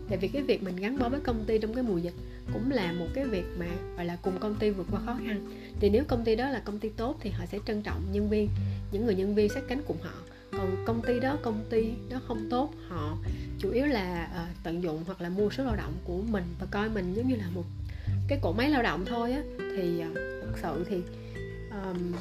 tại 0.09 0.17
vì 0.17 0.27
cái 0.27 0.41
việc 0.41 0.63
mình 0.63 0.75
gắn 0.75 0.99
bó 0.99 1.09
với 1.09 1.19
công 1.19 1.45
ty 1.45 1.57
trong 1.57 1.73
cái 1.73 1.83
mùa 1.83 1.97
dịch 1.97 2.13
cũng 2.53 2.71
là 2.71 2.91
một 2.91 3.07
cái 3.13 3.25
việc 3.25 3.45
mà 3.59 3.65
gọi 3.95 4.05
là 4.05 4.17
cùng 4.21 4.39
công 4.39 4.55
ty 4.55 4.69
vượt 4.69 4.87
qua 4.91 5.01
khó 5.05 5.17
khăn. 5.25 5.47
Thì 5.79 5.89
nếu 5.89 6.03
công 6.07 6.23
ty 6.23 6.35
đó 6.35 6.49
là 6.49 6.59
công 6.59 6.79
ty 6.79 6.89
tốt 6.89 7.17
thì 7.21 7.29
họ 7.29 7.45
sẽ 7.45 7.59
trân 7.67 7.81
trọng 7.81 8.01
nhân 8.11 8.29
viên 8.29 8.49
những 8.91 9.05
người 9.05 9.15
nhân 9.15 9.35
viên 9.35 9.49
sát 9.49 9.63
cánh 9.67 9.81
cùng 9.87 9.97
họ. 10.01 10.13
Còn 10.51 10.83
công 10.85 11.01
ty 11.01 11.19
đó 11.19 11.37
công 11.41 11.65
ty 11.69 11.89
đó 12.09 12.21
không 12.27 12.47
tốt 12.49 12.73
họ 12.87 13.17
chủ 13.59 13.71
yếu 13.71 13.85
là 13.85 14.29
uh, 14.31 14.63
tận 14.63 14.83
dụng 14.83 15.03
hoặc 15.05 15.21
là 15.21 15.29
mua 15.29 15.49
số 15.49 15.63
lao 15.63 15.75
động 15.75 15.93
của 16.03 16.21
mình 16.21 16.43
và 16.59 16.67
coi 16.71 16.89
mình 16.89 17.13
giống 17.13 17.27
như 17.27 17.35
là 17.35 17.49
một 17.55 17.63
cái 18.27 18.39
cỗ 18.41 18.53
máy 18.53 18.69
lao 18.69 18.83
động 18.83 19.05
thôi 19.05 19.31
á. 19.31 19.41
Thì 19.57 20.01
uh, 20.11 20.15
thật 20.15 20.53
sự 20.61 20.85
thì 20.89 20.97
um, 21.71 22.13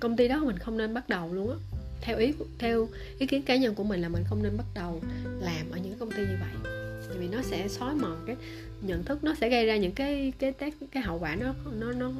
công 0.00 0.16
ty 0.16 0.28
đó 0.28 0.44
mình 0.44 0.58
không 0.58 0.78
nên 0.78 0.94
bắt 0.94 1.08
đầu 1.08 1.34
luôn 1.34 1.50
á 1.50 1.56
theo 2.02 2.18
ý 2.18 2.32
theo 2.58 2.88
ý 3.18 3.26
kiến 3.26 3.42
cá 3.42 3.56
nhân 3.56 3.74
của 3.74 3.84
mình 3.84 4.02
là 4.02 4.08
mình 4.08 4.24
không 4.28 4.42
nên 4.42 4.56
bắt 4.56 4.66
đầu 4.74 5.00
làm 5.40 5.70
ở 5.70 5.78
những 5.78 5.98
công 5.98 6.10
ty 6.10 6.22
như 6.22 6.36
vậy. 6.40 6.72
Vì 7.18 7.28
nó 7.28 7.42
sẽ 7.42 7.68
xói 7.68 7.94
mòn 7.94 8.22
cái 8.26 8.36
nhận 8.80 9.04
thức, 9.04 9.24
nó 9.24 9.34
sẽ 9.40 9.48
gây 9.48 9.66
ra 9.66 9.76
những 9.76 9.92
cái 9.92 10.32
cái 10.38 10.52
tác, 10.52 10.74
cái 10.92 11.02
hậu 11.02 11.18
quả 11.18 11.36
nó 11.36 11.54
nó 11.78 11.92
nó 11.92 12.12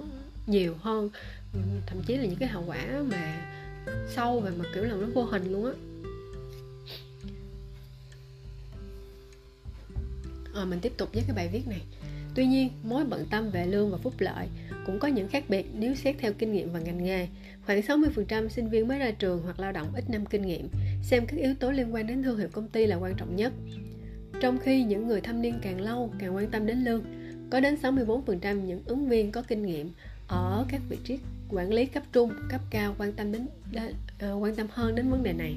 nhiều 0.46 0.74
hơn. 0.80 1.10
Thậm 1.86 2.02
chí 2.06 2.16
là 2.16 2.24
những 2.24 2.38
cái 2.38 2.48
hậu 2.48 2.64
quả 2.66 3.02
mà 3.10 3.48
sâu 4.08 4.40
và 4.40 4.50
mà 4.58 4.64
kiểu 4.74 4.84
là 4.84 4.94
nó 4.94 5.06
vô 5.14 5.24
hình 5.24 5.52
luôn 5.52 5.64
á. 5.66 5.72
Rồi 10.54 10.66
mình 10.66 10.80
tiếp 10.80 10.92
tục 10.96 11.08
với 11.12 11.22
cái 11.26 11.36
bài 11.36 11.48
viết 11.52 11.68
này 11.68 11.80
tuy 12.34 12.46
nhiên 12.46 12.70
mối 12.82 13.04
bận 13.04 13.26
tâm 13.30 13.50
về 13.50 13.66
lương 13.66 13.90
và 13.90 13.98
phúc 13.98 14.14
lợi 14.18 14.46
cũng 14.86 14.98
có 14.98 15.08
những 15.08 15.28
khác 15.28 15.44
biệt 15.48 15.66
nếu 15.74 15.94
xét 15.94 16.16
theo 16.18 16.32
kinh 16.32 16.52
nghiệm 16.52 16.72
và 16.72 16.80
ngành 16.80 17.04
nghề 17.04 17.28
khoảng 17.66 17.80
60% 17.80 18.48
sinh 18.48 18.68
viên 18.68 18.88
mới 18.88 18.98
ra 18.98 19.10
trường 19.10 19.42
hoặc 19.44 19.60
lao 19.60 19.72
động 19.72 19.88
ít 19.94 20.10
năm 20.10 20.26
kinh 20.26 20.42
nghiệm 20.42 20.68
xem 21.02 21.26
các 21.26 21.36
yếu 21.36 21.54
tố 21.54 21.70
liên 21.70 21.94
quan 21.94 22.06
đến 22.06 22.22
thương 22.22 22.38
hiệu 22.38 22.48
công 22.52 22.68
ty 22.68 22.86
là 22.86 22.96
quan 22.96 23.14
trọng 23.14 23.36
nhất 23.36 23.52
trong 24.40 24.58
khi 24.58 24.84
những 24.84 25.06
người 25.06 25.20
thâm 25.20 25.42
niên 25.42 25.54
càng 25.62 25.80
lâu 25.80 26.10
càng 26.18 26.36
quan 26.36 26.50
tâm 26.50 26.66
đến 26.66 26.84
lương 26.84 27.04
có 27.50 27.60
đến 27.60 27.76
64% 27.82 28.54
những 28.54 28.82
ứng 28.86 29.08
viên 29.08 29.32
có 29.32 29.42
kinh 29.42 29.66
nghiệm 29.66 29.90
ở 30.28 30.64
các 30.68 30.80
vị 30.88 30.96
trí 31.04 31.18
quản 31.52 31.72
lý 31.72 31.86
cấp 31.86 32.02
trung, 32.12 32.30
cấp 32.48 32.60
cao 32.70 32.94
quan 32.98 33.12
tâm 33.12 33.32
đến, 33.32 33.46
đến 33.72 33.84
uh, 33.84 33.94
ờ, 34.18 34.34
quan 34.34 34.54
tâm 34.54 34.66
hơn 34.70 34.94
đến 34.94 35.10
vấn 35.10 35.22
đề 35.22 35.32
này. 35.32 35.56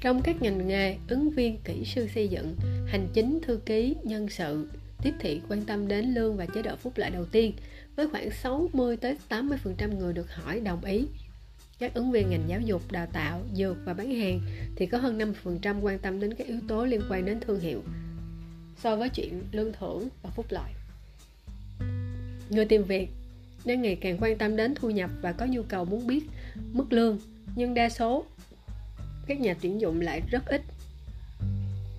Trong 0.00 0.22
các 0.22 0.42
ngành 0.42 0.68
nghề, 0.68 0.96
ứng 1.08 1.30
viên 1.30 1.58
kỹ 1.64 1.84
sư 1.84 2.08
xây 2.14 2.28
dựng, 2.28 2.56
hành 2.86 3.08
chính, 3.12 3.38
thư 3.46 3.56
ký, 3.66 3.96
nhân 4.04 4.28
sự, 4.28 4.68
tiếp 5.02 5.14
thị 5.20 5.40
quan 5.48 5.64
tâm 5.64 5.88
đến 5.88 6.14
lương 6.14 6.36
và 6.36 6.46
chế 6.46 6.62
độ 6.62 6.76
phúc 6.76 6.92
lợi 6.96 7.10
đầu 7.10 7.24
tiên 7.24 7.52
với 7.96 8.08
khoảng 8.08 8.30
60 8.30 8.96
tới 8.96 9.16
80% 9.28 9.98
người 9.98 10.12
được 10.12 10.34
hỏi 10.34 10.60
đồng 10.60 10.84
ý. 10.84 11.06
Các 11.78 11.94
ứng 11.94 12.10
viên 12.10 12.30
ngành 12.30 12.44
giáo 12.48 12.60
dục, 12.60 12.92
đào 12.92 13.06
tạo, 13.12 13.42
dược 13.54 13.76
và 13.84 13.94
bán 13.94 14.14
hàng 14.14 14.40
thì 14.76 14.86
có 14.86 14.98
hơn 14.98 15.34
50% 15.44 15.80
quan 15.80 15.98
tâm 15.98 16.20
đến 16.20 16.34
các 16.34 16.46
yếu 16.46 16.60
tố 16.68 16.84
liên 16.84 17.02
quan 17.10 17.24
đến 17.24 17.40
thương 17.40 17.60
hiệu 17.60 17.82
so 18.82 18.96
với 18.96 19.08
chuyện 19.08 19.42
lương 19.52 19.72
thưởng 19.72 20.08
và 20.22 20.30
phúc 20.30 20.46
lợi. 20.48 20.72
Người 22.50 22.64
tìm 22.64 22.84
việc 22.84 23.08
đang 23.64 23.82
ngày 23.82 23.98
càng 24.00 24.18
quan 24.20 24.38
tâm 24.38 24.56
đến 24.56 24.74
thu 24.74 24.90
nhập 24.90 25.10
và 25.22 25.32
có 25.32 25.46
nhu 25.46 25.62
cầu 25.62 25.84
muốn 25.84 26.06
biết 26.06 26.24
mức 26.72 26.92
lương, 26.92 27.18
nhưng 27.56 27.74
đa 27.74 27.88
số 27.88 28.24
các 29.26 29.40
nhà 29.40 29.54
tuyển 29.60 29.80
dụng 29.80 30.00
lại 30.00 30.22
rất 30.30 30.46
ít 30.46 30.62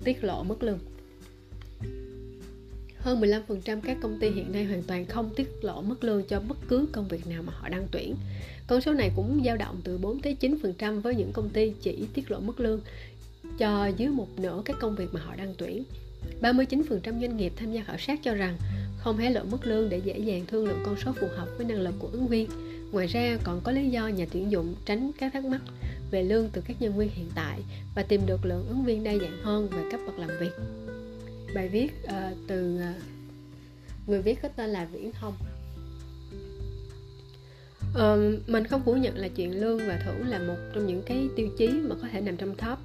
tiết 0.04 0.24
lộ 0.24 0.42
mức 0.42 0.62
lương. 0.62 0.78
Hơn 3.00 3.20
15% 3.20 3.80
các 3.80 3.96
công 4.00 4.18
ty 4.18 4.30
hiện 4.30 4.52
nay 4.52 4.64
hoàn 4.64 4.82
toàn 4.82 5.06
không 5.06 5.30
tiết 5.36 5.64
lộ 5.64 5.82
mức 5.82 6.04
lương 6.04 6.22
cho 6.22 6.40
bất 6.40 6.56
cứ 6.68 6.88
công 6.92 7.08
việc 7.08 7.26
nào 7.26 7.42
mà 7.42 7.52
họ 7.56 7.68
đang 7.68 7.86
tuyển. 7.90 8.14
Con 8.66 8.80
số 8.80 8.92
này 8.92 9.10
cũng 9.16 9.42
dao 9.44 9.56
động 9.56 9.80
từ 9.84 9.98
4 9.98 10.20
tới 10.20 10.36
9% 10.40 11.00
với 11.00 11.14
những 11.14 11.32
công 11.32 11.48
ty 11.48 11.72
chỉ 11.80 12.06
tiết 12.14 12.30
lộ 12.30 12.40
mức 12.40 12.60
lương 12.60 12.80
cho 13.58 13.86
dưới 13.96 14.08
một 14.08 14.28
nửa 14.36 14.62
các 14.64 14.76
công 14.80 14.96
việc 14.96 15.08
mà 15.12 15.20
họ 15.20 15.36
đang 15.36 15.54
tuyển. 15.58 15.84
39% 16.42 17.00
doanh 17.02 17.36
nghiệp 17.36 17.52
tham 17.56 17.72
gia 17.72 17.82
khảo 17.82 17.96
sát 17.98 18.20
cho 18.22 18.34
rằng 18.34 18.56
không 18.98 19.16
hé 19.16 19.30
lộ 19.30 19.42
mức 19.50 19.66
lương 19.66 19.88
để 19.88 19.98
dễ 19.98 20.18
dàng 20.18 20.46
thương 20.46 20.66
lượng 20.66 20.82
con 20.86 20.96
số 21.04 21.12
phù 21.12 21.26
hợp 21.36 21.48
với 21.56 21.66
năng 21.66 21.80
lực 21.80 21.94
của 21.98 22.08
ứng 22.12 22.26
viên. 22.26 22.48
Ngoài 22.92 23.06
ra, 23.06 23.38
còn 23.44 23.60
có 23.60 23.72
lý 23.72 23.90
do 23.90 24.08
nhà 24.08 24.26
tuyển 24.32 24.50
dụng 24.50 24.74
tránh 24.84 25.10
các 25.18 25.32
thắc 25.32 25.44
mắc 25.44 25.60
về 26.10 26.22
lương 26.22 26.48
từ 26.52 26.62
các 26.66 26.76
nhân 26.82 26.98
viên 26.98 27.08
hiện 27.14 27.30
tại 27.34 27.60
và 27.94 28.02
tìm 28.02 28.20
được 28.26 28.44
lượng 28.44 28.66
ứng 28.68 28.84
viên 28.84 29.04
đa 29.04 29.16
dạng 29.16 29.38
hơn 29.42 29.68
về 29.68 29.82
cấp 29.90 30.00
bậc 30.06 30.18
làm 30.18 30.30
việc. 30.40 30.52
Bài 31.54 31.68
viết 31.68 31.92
uh, 32.04 32.36
từ 32.46 32.74
uh, 32.76 34.08
người 34.08 34.22
viết 34.22 34.42
có 34.42 34.48
tên 34.48 34.70
là 34.70 34.84
Viễn 34.84 35.12
Thông. 35.12 35.34
Uh, 37.90 38.48
mình 38.48 38.64
không 38.64 38.82
phủ 38.84 38.94
nhận 38.94 39.16
là 39.16 39.28
chuyện 39.28 39.60
lương 39.60 39.78
và 39.78 40.00
thưởng 40.04 40.28
là 40.28 40.38
một 40.38 40.56
trong 40.74 40.86
những 40.86 41.02
cái 41.02 41.28
tiêu 41.36 41.48
chí 41.58 41.68
mà 41.68 41.94
có 42.02 42.08
thể 42.12 42.20
nằm 42.20 42.36
trong 42.36 42.54
top 42.54 42.78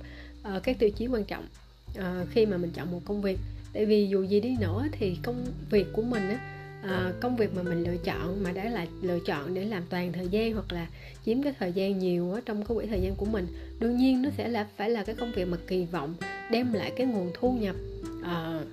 uh, 0.55 0.63
các 0.63 0.79
tiêu 0.79 0.89
chí 0.89 1.07
quan 1.07 1.23
trọng 1.23 1.47
uh, 1.97 2.03
khi 2.31 2.45
mà 2.45 2.57
mình 2.57 2.71
chọn 2.71 2.91
một 2.91 3.01
công 3.05 3.21
việc 3.21 3.39
tại 3.73 3.85
vì 3.85 4.07
dù 4.07 4.23
gì 4.23 4.39
đi 4.39 4.55
nữa 4.59 4.85
thì 4.91 5.17
công 5.23 5.45
việc 5.69 5.87
của 5.93 6.01
mình 6.01 6.29
á 6.29 6.39
à, 6.83 7.13
công 7.21 7.35
việc 7.35 7.55
mà 7.55 7.63
mình 7.63 7.83
lựa 7.83 7.97
chọn 7.97 8.43
mà 8.43 8.51
đã 8.51 8.69
là 8.69 8.85
lựa 9.01 9.19
chọn 9.19 9.53
để 9.53 9.65
làm 9.65 9.83
toàn 9.89 10.13
thời 10.13 10.27
gian 10.27 10.53
hoặc 10.53 10.71
là 10.71 10.87
chiếm 11.25 11.43
cái 11.43 11.53
thời 11.59 11.71
gian 11.71 11.99
nhiều 11.99 12.31
ở 12.31 12.41
trong 12.45 12.65
cái 12.65 12.77
quỹ 12.77 12.85
thời 12.85 13.01
gian 13.01 13.15
của 13.15 13.25
mình 13.25 13.47
đương 13.79 13.97
nhiên 13.97 14.21
nó 14.21 14.29
sẽ 14.37 14.47
là 14.47 14.67
phải 14.77 14.89
là 14.89 15.03
cái 15.03 15.15
công 15.15 15.31
việc 15.31 15.45
mà 15.45 15.57
kỳ 15.67 15.85
vọng 15.85 16.13
đem 16.51 16.73
lại 16.73 16.91
cái 16.97 17.07
nguồn 17.07 17.31
thu 17.33 17.51
nhập 17.51 17.75
à, 18.25 18.63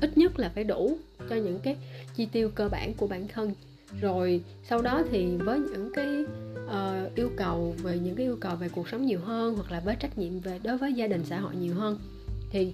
ít 0.00 0.18
nhất 0.18 0.38
là 0.38 0.50
phải 0.54 0.64
đủ 0.64 0.98
cho 1.30 1.36
những 1.36 1.60
cái 1.62 1.76
chi 2.16 2.28
tiêu 2.32 2.50
cơ 2.54 2.68
bản 2.68 2.94
của 2.94 3.06
bản 3.06 3.28
thân. 3.28 3.52
Rồi 4.00 4.40
sau 4.68 4.82
đó 4.82 5.02
thì 5.10 5.36
với 5.36 5.60
những 5.60 5.92
cái 5.94 6.24
uh, 6.66 7.14
yêu 7.14 7.30
cầu 7.36 7.74
về 7.82 7.98
những 7.98 8.14
cái 8.16 8.26
yêu 8.26 8.36
cầu 8.40 8.56
về 8.56 8.68
cuộc 8.68 8.88
sống 8.88 9.06
nhiều 9.06 9.20
hơn 9.20 9.54
hoặc 9.54 9.72
là 9.72 9.80
với 9.80 9.96
trách 10.00 10.18
nhiệm 10.18 10.40
về 10.40 10.60
đối 10.62 10.78
với 10.78 10.92
gia 10.92 11.06
đình 11.06 11.24
xã 11.24 11.40
hội 11.40 11.56
nhiều 11.56 11.74
hơn 11.74 11.98
thì 12.50 12.72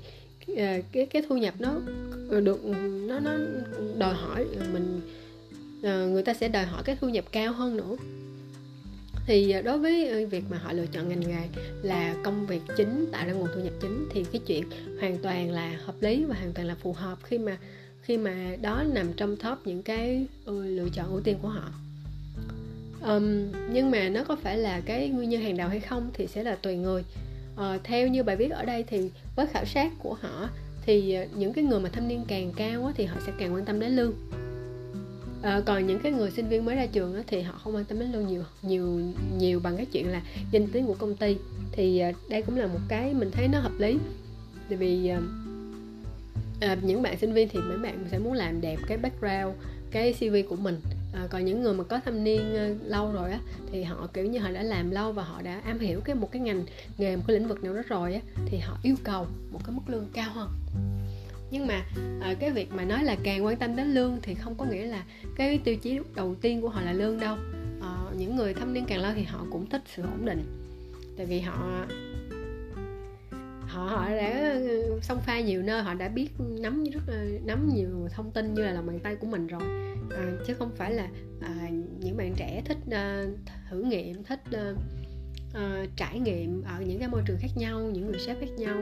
uh, 0.52 0.56
cái 0.92 1.06
cái 1.06 1.23
thu 1.28 1.37
nhập 1.37 1.54
nó 1.59 1.80
được 2.40 2.64
nó 3.09 3.21
nó 3.21 3.30
đòi 3.99 4.14
hỏi 4.14 4.47
mình 4.73 5.00
uh, 5.78 6.12
người 6.12 6.23
ta 6.23 6.35
sẽ 6.35 6.49
đòi 6.49 6.64
hỏi 6.64 6.83
cái 6.85 6.97
thu 7.00 7.09
nhập 7.09 7.25
cao 7.33 7.52
hơn 7.52 7.76
nữa 7.76 7.97
thì 9.26 9.50
ờ, 9.50 9.62
đối 9.62 9.78
với 9.78 10.09
ờ, 10.09 10.26
việc 10.26 10.45
mà 10.50 10.59
họ 10.59 10.73
lựa 10.73 10.87
chọn 10.87 11.09
ngành 11.09 11.21
nghề 11.21 11.49
là 11.83 12.14
công 12.25 12.47
việc 12.47 12.61
chính 12.76 13.07
tạo 13.12 13.26
ra 13.26 13.33
nguồn 13.33 13.49
thu 13.54 13.61
nhập 13.61 13.73
chính 13.83 14.09
thì 14.12 14.25
cái 14.33 14.40
chuyện 14.47 14.64
hoàn 15.00 15.19
toàn 15.19 15.50
là 15.50 15.78
hợp 15.85 15.95
lý 16.00 16.25
và 16.25 16.35
hoàn 16.35 16.52
toàn 16.52 16.69
là 16.69 16.75
phù 16.75 16.93
hợp 16.93 17.19
khi 17.23 17.38
mà 17.38 17.59
khi 18.02 18.19
mà 18.19 18.57
đó 18.62 18.85
nằm 18.93 19.12
trong 19.12 19.37
top 19.37 19.59
những 19.64 19.83
cái 19.83 20.26
ừ, 20.45 20.66
lựa 20.66 20.88
chọn 20.95 21.11
ưu 21.11 21.21
tiên 21.21 21.37
của 21.43 21.49
họ. 21.49 21.71
Um, 23.07 23.52
nhưng 23.73 23.90
mà 23.90 24.09
nó 24.09 24.25
có 24.25 24.37
phải 24.37 24.59
là 24.59 24.81
cái 24.81 25.09
nguyên 25.09 25.31
nhân 25.31 25.43
hàng 25.43 25.57
đầu 25.57 25.69
hay 25.69 25.81
không 25.81 26.11
thì 26.14 26.26
sẽ 26.26 26.43
là 26.43 26.54
tùy 26.54 26.76
người. 26.76 27.04
Uh, 27.54 27.85
theo 27.85 28.09
như 28.09 28.23
bài 28.23 28.37
viết 28.37 28.50
ở 28.50 28.64
đây 28.64 28.85
thì 28.87 29.11
với 29.37 29.47
khảo 29.47 29.64
sát 29.64 29.93
của 29.99 30.14
họ 30.14 30.49
thì 30.87 31.16
những 31.37 31.52
cái 31.52 31.64
người 31.64 31.81
mà 31.81 31.88
thâm 31.88 32.09
niên 32.09 32.25
càng 32.28 32.52
cao 32.57 32.87
á, 32.87 32.93
thì 32.97 33.04
họ 33.04 33.16
sẽ 33.26 33.33
càng 33.38 33.54
quan 33.54 33.64
tâm 33.64 33.81
đến 33.81 33.97
lương 33.97 34.14
à, 35.45 35.61
còn 35.67 35.87
những 35.87 35.99
cái 35.99 36.13
người 36.13 36.31
sinh 36.31 36.49
viên 36.49 36.65
mới 36.65 36.77
ra 36.77 36.87
trường 36.87 37.15
á, 37.15 37.23
thì 37.27 37.41
họ 37.41 37.61
không 37.65 37.75
quan 37.75 37.85
tâm 37.85 37.99
đến 37.99 38.13
lương 38.13 38.27
nhiều 38.27 38.43
nhiều 38.63 39.01
nhiều 39.39 39.61
bằng 39.61 39.77
cái 39.77 39.87
chuyện 39.87 40.09
là 40.09 40.23
danh 40.51 40.67
tiếng 40.73 40.87
của 40.87 40.95
công 40.95 41.17
ty. 41.17 41.37
Thì 41.73 41.99
à, 41.99 42.13
đây 42.29 42.43
cũng 42.43 42.57
là 42.57 42.67
một 42.67 42.79
cái 42.89 43.15
mình 43.15 43.31
thấy 43.31 43.49
nó 43.49 43.59
hợp 43.59 43.73
lý. 43.79 43.99
Tại 44.69 44.79
vì 44.79 45.09
à, 45.09 45.21
à, 46.61 46.77
những 46.83 47.03
bạn 47.03 47.19
sinh 47.19 47.33
viên 47.33 47.49
thì 47.49 47.59
mấy 47.59 47.79
bạn 47.79 48.05
sẽ 48.11 48.19
muốn 48.19 48.33
làm 48.33 48.61
đẹp 48.61 48.79
cái 48.89 48.99
background 48.99 49.57
cái 49.91 50.13
cv 50.13 50.37
của 50.49 50.57
mình. 50.57 50.81
À, 51.15 51.27
còn 51.31 51.45
những 51.45 51.63
người 51.63 51.75
mà 51.75 51.85
có 51.85 52.01
thâm 52.05 52.25
niên 52.25 52.57
à, 52.57 52.71
lâu 52.85 53.13
rồi 53.13 53.31
á 53.31 53.41
thì 53.73 53.83
họ 53.83 54.09
kiểu 54.13 54.27
như 54.27 54.39
họ 54.39 54.51
đã 54.51 54.63
làm 54.63 54.91
lâu 54.91 55.13
và 55.13 55.23
họ 55.23 55.43
đã 55.43 55.61
am 55.65 55.79
hiểu 55.79 56.01
cái 56.01 56.15
một 56.17 56.33
cái 56.33 56.43
ngành 56.43 56.65
nghề 56.99 57.17
một 57.17 57.23
cái 57.27 57.39
lĩnh 57.39 57.49
vực 57.49 57.65
nào 57.65 57.75
đó 57.75 57.83
rồi 57.89 58.15
á 58.15 58.21
thì 58.47 58.59
họ 58.59 58.79
yêu 58.83 58.97
cầu 59.05 59.27
một 59.53 59.61
cái 59.65 59.77
mức 59.77 59.83
lương 59.87 60.07
cao 60.13 60.33
hơn 60.33 60.49
nhưng 61.54 61.66
mà 61.66 61.84
à, 62.20 62.34
cái 62.40 62.50
việc 62.50 62.73
mà 62.73 62.84
nói 62.84 63.04
là 63.04 63.16
càng 63.23 63.44
quan 63.44 63.56
tâm 63.56 63.76
đến 63.76 63.94
lương 63.94 64.18
thì 64.23 64.34
không 64.34 64.54
có 64.54 64.64
nghĩa 64.64 64.87
là 64.87 65.04
cái 65.37 65.61
tiêu 65.64 65.76
chí 65.76 65.99
đầu 66.14 66.34
tiên 66.34 66.61
của 66.61 66.68
họ 66.68 66.80
là 66.80 66.92
lương 66.92 67.20
đâu. 67.20 67.37
À, 67.82 67.90
những 68.16 68.37
người 68.37 68.54
thâm 68.54 68.75
niên 68.75 68.84
càng 68.88 69.00
lâu 69.00 69.12
thì 69.14 69.23
họ 69.23 69.46
cũng 69.50 69.66
thích 69.66 69.82
sự 69.87 70.02
ổn 70.02 70.25
định. 70.25 70.44
Tại 71.16 71.26
vì 71.26 71.40
họ 71.40 71.87
họ 73.61 73.84
họ 73.84 74.08
đã 74.11 74.52
ừ, 74.52 74.99
xông 75.02 75.20
pha 75.26 75.40
nhiều 75.40 75.62
nơi 75.62 75.82
họ 75.82 75.94
đã 75.94 76.08
biết 76.08 76.30
nắm 76.38 76.84
rất 76.84 77.14
nắm 77.44 77.68
nhiều 77.75 78.08
thông 78.12 78.30
tin 78.30 78.54
như 78.54 78.62
là 78.62 78.73
lòng 78.73 78.87
bàn 78.87 78.99
tay 79.02 79.16
của 79.16 79.26
mình 79.26 79.46
rồi. 79.46 79.62
À, 80.11 80.32
chứ 80.46 80.54
không 80.54 80.70
phải 80.76 80.92
là 80.92 81.08
à, 81.40 81.68
những 82.00 82.16
bạn 82.16 82.34
trẻ 82.37 82.62
thích 82.64 82.78
à, 82.90 83.25
thử 83.70 83.82
nghiệm 83.82 84.25
thích 84.25 84.40
à, 84.52 84.73
à, 85.54 85.84
trải 85.96 86.20
nghiệm 86.20 86.62
ở 86.62 86.80
những 86.80 86.99
cái 86.99 87.08
môi 87.08 87.23
trường 87.26 87.38
khác 87.40 87.50
nhau 87.56 87.80
những 87.80 88.06
người 88.06 88.20
sếp 88.20 88.40
khác 88.40 88.50
nhau 88.58 88.76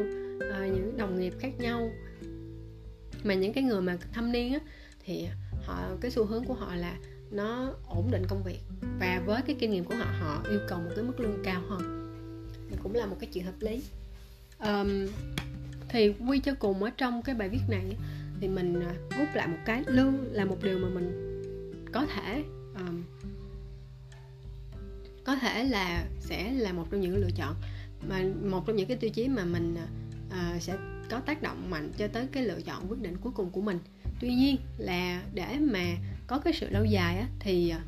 à, 0.50 0.66
những 0.66 0.96
đồng 0.96 1.20
nghiệp 1.20 1.32
khác 1.40 1.52
nhau 1.58 1.90
mà 3.24 3.34
những 3.34 3.52
cái 3.52 3.64
người 3.64 3.80
mà 3.80 3.96
thâm 4.12 4.32
niên 4.32 4.52
á 4.52 4.60
thì 5.04 5.26
họ 5.64 5.88
cái 6.00 6.10
xu 6.10 6.24
hướng 6.24 6.44
của 6.44 6.54
họ 6.54 6.74
là 6.74 6.96
nó 7.30 7.74
ổn 7.86 8.10
định 8.10 8.22
công 8.28 8.42
việc. 8.42 8.60
Và 9.00 9.22
với 9.26 9.42
cái 9.42 9.56
kinh 9.58 9.70
nghiệm 9.70 9.84
của 9.84 9.94
họ 9.94 10.06
họ 10.20 10.42
yêu 10.50 10.60
cầu 10.68 10.78
một 10.78 10.90
cái 10.96 11.04
mức 11.04 11.20
lương 11.20 11.42
cao 11.44 11.62
hơn. 11.68 11.82
Thì 12.70 12.76
cũng 12.82 12.94
là 12.94 13.06
một 13.06 13.16
cái 13.20 13.30
chuyện 13.32 13.44
hợp 13.44 13.60
lý. 13.60 13.82
Um, 14.58 15.06
thì 15.88 16.14
quy 16.28 16.38
cho 16.38 16.54
cùng 16.58 16.82
ở 16.82 16.90
trong 16.90 17.22
cái 17.22 17.34
bài 17.34 17.48
viết 17.48 17.62
này 17.68 17.96
thì 18.40 18.48
mình 18.48 18.80
à, 18.80 18.94
rút 19.18 19.28
lại 19.34 19.48
một 19.48 19.58
cái 19.64 19.82
lương 19.86 20.32
là 20.32 20.44
một 20.44 20.58
điều 20.62 20.78
mà 20.78 20.88
mình 20.88 21.42
có 21.92 22.06
thể 22.06 22.44
um, 22.74 23.02
có 25.24 25.36
thể 25.36 25.64
là 25.64 26.04
sẽ 26.20 26.52
là 26.52 26.72
một 26.72 26.86
trong 26.90 27.00
những 27.00 27.16
lựa 27.16 27.30
chọn. 27.36 27.54
Mà 28.08 28.24
một 28.42 28.66
trong 28.66 28.76
những 28.76 28.88
cái 28.88 28.96
tiêu 28.96 29.10
chí 29.10 29.28
mà 29.28 29.44
mình 29.44 29.76
uh, 30.28 30.62
sẽ 30.62 30.76
có 31.12 31.20
tác 31.20 31.42
động 31.42 31.70
mạnh 31.70 31.90
cho 31.96 32.08
tới 32.08 32.26
cái 32.32 32.42
lựa 32.42 32.60
chọn 32.60 32.90
quyết 32.90 33.02
định 33.02 33.16
cuối 33.20 33.32
cùng 33.32 33.50
của 33.50 33.60
mình. 33.60 33.78
Tuy 34.20 34.34
nhiên 34.34 34.56
là 34.78 35.22
để 35.34 35.58
mà 35.60 35.84
có 36.26 36.38
cái 36.38 36.52
sự 36.52 36.70
lâu 36.70 36.84
dài 36.84 37.18
á, 37.18 37.28
thì 37.40 37.68
à, 37.68 37.80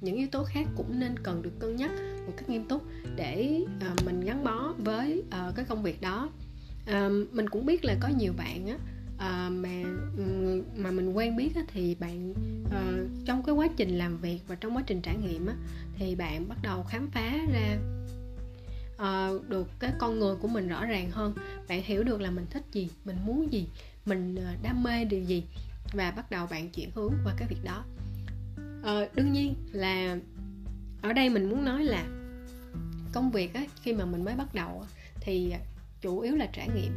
những 0.00 0.16
yếu 0.16 0.26
tố 0.32 0.44
khác 0.44 0.66
cũng 0.76 1.00
nên 1.00 1.18
cần 1.22 1.42
được 1.42 1.58
cân 1.58 1.76
nhắc 1.76 1.90
một 2.26 2.32
cách 2.36 2.48
nghiêm 2.48 2.68
túc 2.68 2.82
để 3.16 3.64
uh, 3.92 4.04
mình 4.04 4.20
gắn 4.20 4.44
bó 4.44 4.72
với 4.78 5.22
uh, 5.26 5.54
cái 5.56 5.64
công 5.64 5.82
việc 5.82 6.00
đó. 6.00 6.30
Uh, 6.90 7.12
mình 7.32 7.48
cũng 7.48 7.66
biết 7.66 7.84
là 7.84 7.96
có 8.00 8.08
nhiều 8.08 8.32
bạn 8.36 8.66
á 8.66 8.76
uh, 9.14 9.52
mà 9.52 9.82
mà 10.76 10.90
mình 10.90 11.12
quen 11.12 11.36
biết 11.36 11.54
á, 11.54 11.62
thì 11.72 11.94
bạn 11.94 12.30
uh, 12.64 13.26
trong 13.26 13.42
cái 13.42 13.54
quá 13.54 13.68
trình 13.76 13.98
làm 13.98 14.18
việc 14.18 14.40
và 14.48 14.54
trong 14.54 14.76
quá 14.76 14.82
trình 14.86 15.00
trải 15.02 15.16
nghiệm 15.16 15.46
á, 15.46 15.54
thì 15.98 16.14
bạn 16.14 16.48
bắt 16.48 16.58
đầu 16.62 16.82
khám 16.82 17.10
phá 17.10 17.32
ra 17.52 17.78
uh, 18.96 19.48
được 19.48 19.68
cái 19.78 19.92
con 19.98 20.18
người 20.18 20.36
của 20.36 20.48
mình 20.48 20.68
rõ 20.68 20.84
ràng 20.84 21.10
hơn. 21.10 21.34
Bạn 21.68 21.82
hiểu 21.82 22.04
được 22.04 22.20
là 22.20 22.30
mình 22.30 22.46
thích 22.50 22.62
gì 22.72 22.90
mình 23.04 23.16
muốn 23.26 23.52
gì 23.52 23.68
mình 24.06 24.34
uh, 24.34 24.62
đam 24.62 24.82
mê 24.82 25.04
điều 25.04 25.22
gì 25.22 25.44
và 25.92 26.10
bắt 26.10 26.30
đầu 26.30 26.46
bạn 26.46 26.70
chuyển 26.70 26.90
hướng 26.94 27.12
qua 27.24 27.34
cái 27.38 27.48
việc 27.48 27.64
đó. 27.64 27.84
Uh, 28.80 29.14
đương 29.14 29.32
nhiên 29.32 29.54
là 29.72 30.18
ở 31.02 31.12
đây 31.12 31.30
mình 31.30 31.50
muốn 31.50 31.64
nói 31.64 31.84
là 31.84 32.06
công 33.12 33.30
việc 33.30 33.54
á, 33.54 33.64
khi 33.82 33.92
mà 33.92 34.04
mình 34.04 34.24
mới 34.24 34.34
bắt 34.34 34.54
đầu 34.54 34.84
thì 35.20 35.54
chủ 36.00 36.20
yếu 36.20 36.36
là 36.36 36.46
trải 36.52 36.68
nghiệm. 36.74 36.92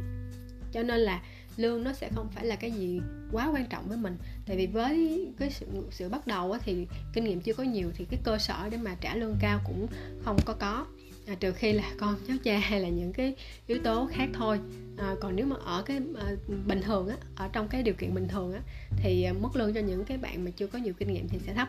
Cho 0.72 0.82
nên 0.82 1.00
là 1.00 1.22
lương 1.56 1.84
nó 1.84 1.92
sẽ 1.92 2.08
không 2.14 2.28
phải 2.28 2.46
là 2.46 2.56
cái 2.56 2.70
gì 2.70 3.00
quá 3.32 3.50
quan 3.54 3.66
trọng 3.66 3.88
với 3.88 3.96
mình. 3.96 4.16
Tại 4.46 4.56
vì 4.56 4.66
với 4.66 5.26
cái 5.38 5.50
sự 5.50 5.66
sự 5.90 6.08
bắt 6.08 6.26
đầu 6.26 6.56
thì 6.64 6.86
kinh 7.12 7.24
nghiệm 7.24 7.40
chưa 7.40 7.54
có 7.54 7.62
nhiều 7.62 7.90
thì 7.94 8.04
cái 8.10 8.20
cơ 8.24 8.38
sở 8.38 8.68
để 8.70 8.76
mà 8.76 8.96
trả 9.00 9.16
lương 9.16 9.36
cao 9.40 9.60
cũng 9.66 9.86
không 10.24 10.38
có 10.44 10.54
có 10.54 10.86
à, 11.30 11.34
trừ 11.40 11.52
khi 11.52 11.72
là 11.72 11.92
con 11.98 12.16
cháu 12.28 12.36
cha 12.44 12.58
hay 12.58 12.80
là 12.80 12.88
những 12.88 13.12
cái 13.12 13.34
yếu 13.66 13.78
tố 13.84 14.08
khác 14.12 14.28
thôi. 14.32 14.60
À, 14.98 15.14
còn 15.20 15.36
nếu 15.36 15.46
mà 15.46 15.56
ở 15.64 15.82
cái 15.82 16.00
à, 16.18 16.32
bình 16.66 16.80
thường 16.82 17.08
á 17.08 17.16
ở 17.36 17.48
trong 17.52 17.68
cái 17.68 17.82
điều 17.82 17.94
kiện 17.94 18.14
bình 18.14 18.28
thường 18.28 18.52
á 18.52 18.60
thì 18.96 19.22
à, 19.22 19.32
mức 19.32 19.56
lương 19.56 19.74
cho 19.74 19.80
những 19.80 20.04
cái 20.04 20.18
bạn 20.18 20.44
mà 20.44 20.50
chưa 20.50 20.66
có 20.66 20.78
nhiều 20.78 20.94
kinh 20.98 21.12
nghiệm 21.12 21.28
thì 21.28 21.38
sẽ 21.46 21.54
thấp. 21.54 21.68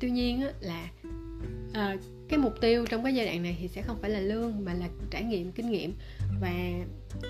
Tuy 0.00 0.10
nhiên 0.10 0.40
á, 0.40 0.52
là 0.60 0.88
à, 1.72 1.96
cái 2.28 2.38
mục 2.38 2.54
tiêu 2.60 2.86
trong 2.86 3.04
cái 3.04 3.14
giai 3.14 3.26
đoạn 3.26 3.42
này 3.42 3.56
thì 3.60 3.68
sẽ 3.68 3.82
không 3.82 3.98
phải 4.00 4.10
là 4.10 4.20
lương 4.20 4.64
mà 4.64 4.74
là 4.74 4.88
trải 5.10 5.22
nghiệm 5.22 5.52
kinh 5.52 5.70
nghiệm 5.70 5.94
và 6.40 6.52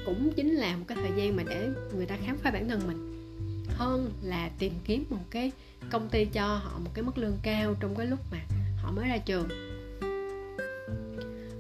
cũng 0.07 0.33
chính 0.37 0.55
là 0.55 0.77
một 0.77 0.85
cái 0.89 0.99
thời 1.01 1.13
gian 1.17 1.37
mà 1.37 1.43
để 1.49 1.69
người 1.97 2.07
ta 2.07 2.17
khám 2.27 2.39
phá 2.39 2.51
bản 2.51 2.69
thân 2.69 2.81
mình. 2.87 3.11
Hơn 3.69 4.13
là 4.23 4.51
tìm 4.59 4.73
kiếm 4.85 5.05
một 5.11 5.25
cái 5.31 5.53
công 5.91 6.09
ty 6.09 6.25
cho 6.25 6.47
họ 6.47 6.79
một 6.79 6.91
cái 6.95 7.03
mức 7.03 7.19
lương 7.19 7.39
cao 7.43 7.75
trong 7.81 7.95
cái 7.97 8.07
lúc 8.07 8.19
mà 8.33 8.39
họ 8.77 8.93
mới 8.93 9.09
ra 9.09 9.19
trường 9.19 9.70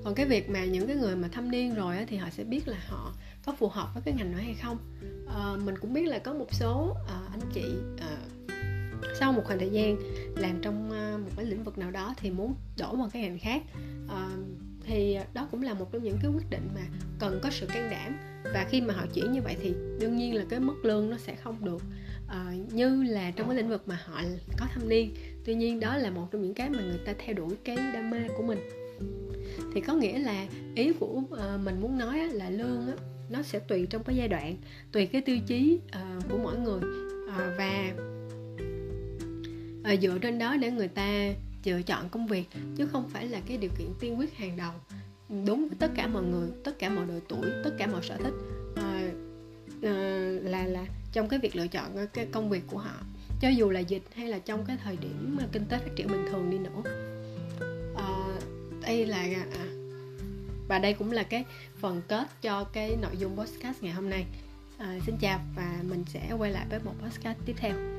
còn 0.04 0.14
cái 0.14 0.26
việc 0.26 0.50
mà 0.50 0.64
những 0.64 0.86
cái 0.86 0.96
người 0.96 1.16
mà 1.16 1.28
thâm 1.28 1.50
niên 1.50 1.74
rồi 1.74 1.96
á, 1.96 2.04
thì 2.08 2.16
họ 2.16 2.30
sẽ 2.30 2.44
biết 2.44 2.68
là 2.68 2.78
họ 2.88 3.14
có 3.44 3.54
phù 3.58 3.68
hợp 3.68 3.88
với 3.94 4.02
cái 4.02 4.14
ngành 4.14 4.32
đó 4.32 4.38
hay 4.42 4.54
không. 4.62 4.78
À, 5.34 5.56
mình 5.64 5.78
cũng 5.78 5.92
biết 5.92 6.06
là 6.06 6.18
có 6.18 6.34
một 6.34 6.54
số 6.54 6.96
à, 7.08 7.20
anh 7.30 7.40
chị 7.54 7.64
à, 8.00 8.16
sau 9.18 9.32
một 9.32 9.42
khoảng 9.44 9.58
thời 9.58 9.70
gian 9.70 9.96
làm 10.36 10.58
trong 10.62 10.92
à, 10.92 11.16
một 11.24 11.30
cái 11.36 11.46
lĩnh 11.46 11.64
vực 11.64 11.78
nào 11.78 11.90
đó 11.90 12.14
thì 12.16 12.30
muốn 12.30 12.54
đổi 12.78 12.96
một 12.96 13.06
cái 13.12 13.22
ngành 13.22 13.38
khác 13.38 13.62
à, 14.08 14.28
thì 14.84 15.18
đó 15.34 15.48
cũng 15.50 15.62
là 15.62 15.74
một 15.74 15.92
trong 15.92 16.02
những 16.02 16.18
cái 16.22 16.30
quyết 16.30 16.50
định 16.50 16.68
mà 16.74 16.80
cần 17.18 17.40
có 17.42 17.50
sự 17.50 17.66
can 17.66 17.90
đảm. 17.90 18.18
Và 18.54 18.66
khi 18.70 18.80
mà 18.80 18.94
họ 18.94 19.06
chuyển 19.14 19.32
như 19.32 19.42
vậy 19.42 19.56
thì 19.62 19.74
đương 20.00 20.16
nhiên 20.16 20.34
là 20.34 20.44
cái 20.50 20.60
mức 20.60 20.84
lương 20.84 21.10
nó 21.10 21.16
sẽ 21.16 21.34
không 21.34 21.64
được 21.64 21.82
uh, 22.26 22.72
như 22.72 23.02
là 23.02 23.30
trong 23.30 23.46
cái 23.46 23.56
lĩnh 23.56 23.68
vực 23.68 23.88
mà 23.88 23.98
họ 24.04 24.22
có 24.58 24.66
thâm 24.74 24.88
niên. 24.88 25.14
Tuy 25.44 25.54
nhiên 25.54 25.80
đó 25.80 25.96
là 25.96 26.10
một 26.10 26.28
trong 26.30 26.42
những 26.42 26.54
cái 26.54 26.70
mà 26.70 26.82
người 26.82 27.00
ta 27.06 27.14
theo 27.18 27.34
đuổi 27.34 27.56
cái 27.64 27.76
đam 27.76 28.10
mê 28.10 28.18
của 28.36 28.42
mình 28.42 28.58
thì 29.74 29.80
có 29.80 29.94
nghĩa 29.94 30.18
là 30.18 30.46
ý 30.74 30.92
của 30.92 31.22
ờ, 31.30 31.58
mình 31.64 31.80
muốn 31.80 31.98
nói 31.98 32.18
là 32.18 32.50
lương 32.50 32.86
nó 33.30 33.42
sẽ 33.42 33.58
tùy 33.58 33.86
trong 33.90 34.04
cái 34.04 34.16
giai 34.16 34.28
đoạn, 34.28 34.56
tùy 34.92 35.06
cái 35.06 35.20
tiêu 35.20 35.38
chí 35.46 35.78
ờ, 35.92 36.20
của 36.30 36.38
mỗi 36.38 36.58
người. 36.58 36.80
Ờ, 37.36 37.54
và 39.84 39.96
dựa 39.96 40.18
trên 40.18 40.38
đó 40.38 40.56
để 40.56 40.70
người 40.70 40.88
ta 40.88 41.32
lựa 41.64 41.82
chọn 41.82 42.08
công 42.08 42.26
việc, 42.26 42.44
chứ 42.76 42.86
không 42.86 43.08
phải 43.08 43.28
là 43.28 43.40
cái 43.46 43.56
điều 43.56 43.70
kiện 43.78 43.88
tiên 44.00 44.18
quyết 44.18 44.34
hàng 44.36 44.56
đầu. 44.56 44.72
Đúng 45.46 45.68
với 45.68 45.76
tất 45.78 45.90
cả 45.94 46.06
mọi 46.06 46.22
người, 46.22 46.48
tất 46.64 46.78
cả 46.78 46.88
mọi 46.88 47.06
độ 47.06 47.14
tuổi, 47.28 47.50
tất 47.64 47.70
cả 47.78 47.86
mọi 47.86 48.02
sở 48.02 48.16
thích 48.16 48.34
là 50.42 50.64
là 50.66 50.86
trong 51.12 51.28
cái 51.28 51.38
việc 51.38 51.56
lựa 51.56 51.66
chọn 51.66 52.06
cái 52.12 52.26
công 52.32 52.50
việc 52.50 52.62
của 52.66 52.78
họ. 52.78 52.94
Cho 53.40 53.48
dù 53.48 53.70
là 53.70 53.80
dịch 53.80 54.02
hay 54.14 54.28
là 54.28 54.38
trong 54.38 54.64
cái 54.66 54.76
thời 54.84 54.96
điểm 54.96 55.36
mà 55.38 55.46
kinh 55.52 55.64
tế 55.68 55.78
phát 55.78 55.90
triển 55.96 56.08
bình 56.08 56.24
thường 56.30 56.50
đi 56.50 56.58
nữa 56.58 57.09
uh, 58.90 58.98
đây 58.98 59.06
là 59.06 59.16
à, 59.16 59.46
à, 59.52 59.66
và 60.68 60.78
đây 60.78 60.94
cũng 60.94 61.12
là 61.12 61.22
cái 61.22 61.44
phần 61.80 62.02
kết 62.08 62.26
cho 62.42 62.64
cái 62.64 62.96
nội 63.02 63.16
dung 63.18 63.36
podcast 63.36 63.82
ngày 63.82 63.92
hôm 63.92 64.10
nay. 64.10 64.26
À, 64.78 64.98
xin 65.06 65.16
chào 65.20 65.40
và 65.56 65.78
mình 65.82 66.04
sẽ 66.06 66.32
quay 66.38 66.50
lại 66.50 66.66
với 66.70 66.80
một 66.84 66.94
podcast 67.02 67.38
tiếp 67.46 67.54
theo. 67.56 67.89